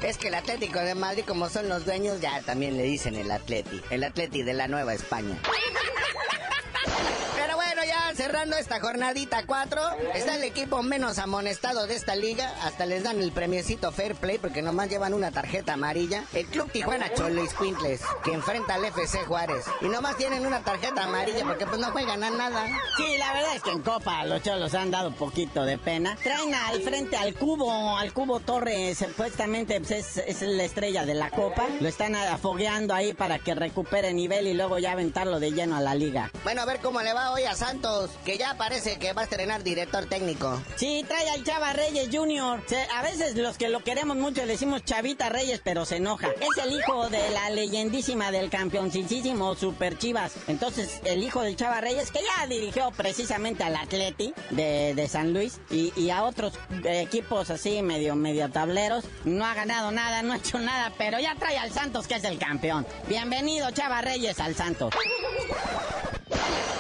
Es 0.02 0.18
que 0.18 0.30
el 0.34 0.40
Atlético 0.40 0.80
de 0.80 0.96
Madrid, 0.96 1.22
como 1.24 1.48
son 1.48 1.68
los 1.68 1.84
dueños, 1.84 2.20
ya 2.20 2.42
también 2.42 2.76
le 2.76 2.82
dicen 2.82 3.14
el 3.14 3.30
Atleti, 3.30 3.80
el 3.90 4.02
Atleti 4.02 4.42
de 4.42 4.52
la 4.52 4.66
Nueva 4.66 4.92
España 4.92 5.38
cerrando 8.14 8.56
esta 8.56 8.80
jornadita 8.80 9.44
4, 9.46 9.80
está 10.14 10.36
el 10.36 10.44
equipo 10.44 10.82
menos 10.82 11.18
amonestado 11.18 11.86
de 11.86 11.94
esta 11.94 12.14
liga. 12.14 12.52
Hasta 12.62 12.86
les 12.86 13.02
dan 13.02 13.20
el 13.20 13.32
premiecito 13.32 13.90
Fair 13.92 14.14
Play 14.14 14.38
porque 14.38 14.62
nomás 14.62 14.88
llevan 14.88 15.14
una 15.14 15.30
tarjeta 15.30 15.74
amarilla. 15.74 16.24
El 16.32 16.46
Club 16.46 16.70
Tijuana 16.70 17.12
Choles 17.14 17.54
Quintles, 17.54 18.00
que 18.24 18.32
enfrenta 18.32 18.74
al 18.74 18.84
FC 18.84 19.24
Juárez. 19.24 19.64
Y 19.80 19.86
nomás 19.86 20.16
tienen 20.16 20.46
una 20.46 20.60
tarjeta 20.62 21.04
amarilla 21.04 21.44
porque 21.44 21.66
pues 21.66 21.78
no 21.78 21.90
juegan 21.90 22.22
a 22.22 22.30
nada. 22.30 22.66
Sí, 22.96 23.16
la 23.18 23.32
verdad 23.32 23.56
es 23.56 23.62
que 23.62 23.70
en 23.70 23.82
Copa 23.82 24.24
los 24.24 24.42
cholos 24.42 24.74
han 24.74 24.90
dado 24.90 25.10
poquito 25.12 25.64
de 25.64 25.78
pena. 25.78 26.16
Traen 26.22 26.54
al 26.54 26.80
frente 26.82 27.16
al 27.16 27.34
Cubo, 27.34 27.96
al 27.96 28.12
Cubo 28.12 28.40
Torres, 28.40 28.98
supuestamente 28.98 29.80
pues, 29.80 29.90
es, 29.90 30.16
es 30.18 30.42
la 30.42 30.64
estrella 30.64 31.04
de 31.04 31.14
la 31.14 31.30
Copa. 31.30 31.66
Lo 31.80 31.88
están 31.88 32.14
afogueando 32.14 32.94
ahí 32.94 33.12
para 33.12 33.38
que 33.38 33.54
recupere 33.54 34.12
nivel 34.12 34.46
y 34.46 34.54
luego 34.54 34.78
ya 34.78 34.92
aventarlo 34.92 35.40
de 35.40 35.52
lleno 35.52 35.76
a 35.76 35.80
la 35.80 35.94
liga. 35.94 36.30
Bueno, 36.44 36.62
a 36.62 36.64
ver 36.64 36.80
cómo 36.80 37.00
le 37.02 37.12
va 37.12 37.32
hoy 37.32 37.44
a 37.44 37.54
Santos 37.54 38.03
que 38.24 38.38
ya 38.38 38.56
parece 38.56 38.98
que 38.98 39.12
va 39.12 39.22
a 39.22 39.24
estrenar 39.24 39.62
director 39.62 40.06
técnico. 40.06 40.60
Sí, 40.76 41.04
trae 41.06 41.28
al 41.30 41.44
Chava 41.44 41.72
Reyes 41.72 42.08
Jr. 42.12 42.62
a 42.94 43.02
veces 43.02 43.36
los 43.36 43.56
que 43.56 43.68
lo 43.68 43.82
queremos 43.82 44.16
mucho 44.16 44.42
le 44.42 44.52
decimos 44.52 44.84
Chavita 44.84 45.28
Reyes, 45.28 45.60
pero 45.62 45.84
se 45.84 45.96
enoja. 45.96 46.28
Es 46.40 46.64
el 46.64 46.72
hijo 46.72 47.08
de 47.08 47.30
la 47.30 47.50
leyendísima 47.50 48.30
del 48.30 48.50
campeoncísimo 48.50 49.54
Super 49.54 49.98
Chivas. 49.98 50.34
Entonces, 50.48 51.00
el 51.04 51.22
hijo 51.22 51.42
del 51.42 51.56
Chava 51.56 51.80
Reyes, 51.80 52.10
que 52.10 52.20
ya 52.20 52.46
dirigió 52.46 52.90
precisamente 52.90 53.64
al 53.64 53.76
Atleti 53.76 54.34
de, 54.50 55.08
San 55.08 55.32
Luis 55.32 55.60
y, 55.70 56.10
a 56.10 56.24
otros 56.24 56.54
equipos 56.84 57.50
así 57.50 57.82
medio, 57.82 58.14
medio 58.14 58.50
tableros, 58.50 59.04
no 59.24 59.44
ha 59.44 59.54
ganado 59.54 59.90
nada, 59.90 60.22
no 60.22 60.32
ha 60.32 60.36
hecho 60.36 60.58
nada, 60.58 60.92
pero 60.96 61.18
ya 61.18 61.34
trae 61.36 61.58
al 61.58 61.72
Santos, 61.72 62.06
que 62.06 62.14
es 62.14 62.24
el 62.24 62.38
campeón. 62.38 62.86
Bienvenido, 63.08 63.70
Chava 63.70 64.00
Reyes, 64.00 64.40
al 64.40 64.54
Santos. 64.54 64.94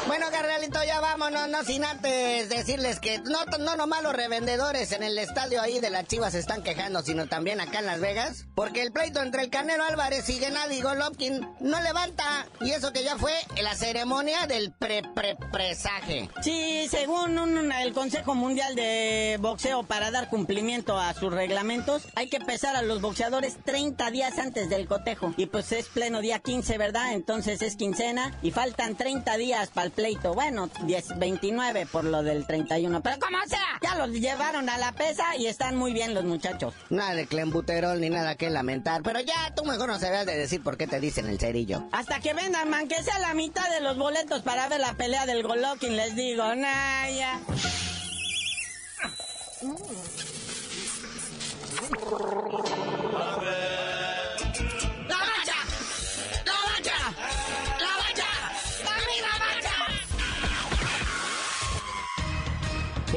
Bueno, 0.06 0.26
carnalito, 0.30 0.78
ya 0.84 1.00
vámonos, 1.00 1.48
no 1.48 1.64
sin 1.64 1.82
antes 1.82 2.50
decirles 2.50 3.00
que 3.00 3.20
no, 3.20 3.44
no 3.58 3.74
nomás 3.74 4.02
los 4.02 4.12
revendedores 4.12 4.92
en 4.92 5.02
el 5.02 5.16
estadio 5.18 5.62
ahí 5.62 5.80
de 5.80 5.88
las 5.88 6.06
Chivas 6.06 6.32
se 6.32 6.40
están 6.40 6.62
quejando, 6.62 7.02
sino 7.02 7.26
también 7.26 7.58
acá 7.60 7.78
en 7.78 7.86
Las 7.86 8.00
Vegas, 8.00 8.44
porque 8.54 8.82
el 8.82 8.92
pleito 8.92 9.22
entre 9.22 9.42
el 9.44 9.50
Canelo 9.50 9.82
Álvarez 9.82 10.28
y 10.28 10.34
Gennady 10.34 10.82
Golovkin 10.82 11.48
no 11.60 11.80
levanta, 11.80 12.46
y 12.60 12.72
eso 12.72 12.92
que 12.92 13.02
ya 13.02 13.16
fue 13.16 13.32
la 13.62 13.74
ceremonia 13.74 14.46
del 14.46 14.72
pre-pre-presaje. 14.72 16.28
Sí, 16.42 16.86
según 16.90 17.72
el 17.72 17.94
Consejo 17.94 18.34
Mundial 18.34 18.74
de 18.74 19.38
Boxeo, 19.40 19.84
para 19.84 20.10
dar 20.10 20.28
cumplimiento 20.28 20.98
a 20.98 21.14
sus 21.14 21.32
reglamentos, 21.32 22.08
hay 22.14 22.28
que 22.28 22.40
pesar 22.40 22.76
a 22.76 22.82
los 22.82 23.00
boxeadores 23.00 23.56
30 23.64 24.10
días 24.10 24.38
antes 24.38 24.68
del 24.68 24.86
cotejo, 24.86 25.32
y 25.38 25.46
pues 25.46 25.72
es 25.72 25.86
pleno 25.88 26.20
día 26.20 26.40
15, 26.40 26.76
¿verdad? 26.76 27.14
Entonces 27.14 27.62
es 27.62 27.76
quincena, 27.76 28.38
y 28.42 28.50
faltan 28.50 28.96
30 28.96 29.36
días 29.38 29.70
para 29.70 29.86
el 29.86 29.93
pleito. 29.94 30.34
Bueno, 30.34 30.68
10, 30.82 31.18
29 31.18 31.86
por 31.86 32.04
lo 32.04 32.22
del 32.22 32.46
31. 32.46 33.02
Pero 33.02 33.18
como 33.18 33.38
sea, 33.46 33.80
ya 33.82 33.94
los 33.96 34.10
llevaron 34.10 34.68
a 34.68 34.78
la 34.78 34.92
pesa 34.92 35.36
y 35.36 35.46
están 35.46 35.76
muy 35.76 35.92
bien 35.92 36.14
los 36.14 36.24
muchachos. 36.24 36.74
Nada 36.90 37.14
de 37.14 37.26
clembuterol 37.26 38.00
ni 38.00 38.10
nada 38.10 38.34
que 38.34 38.50
lamentar. 38.50 39.02
Pero 39.02 39.20
ya 39.20 39.54
tú 39.54 39.64
mejor 39.64 39.88
no 39.88 39.98
sabías 39.98 40.26
de 40.26 40.36
decir 40.36 40.62
por 40.62 40.76
qué 40.76 40.86
te 40.86 41.00
dicen 41.00 41.26
el 41.28 41.38
cerillo. 41.38 41.84
Hasta 41.92 42.20
que 42.20 42.34
vendan, 42.34 42.68
man, 42.68 42.88
que 42.88 43.02
sea 43.02 43.18
la 43.18 43.34
mitad 43.34 43.68
de 43.70 43.80
los 43.80 43.96
boletos 43.96 44.42
para 44.42 44.68
ver 44.68 44.80
la 44.80 44.94
pelea 44.94 45.26
del 45.26 45.42
Golokin, 45.42 45.96
les 45.96 46.14
digo. 46.14 46.54
Naya. 46.54 47.40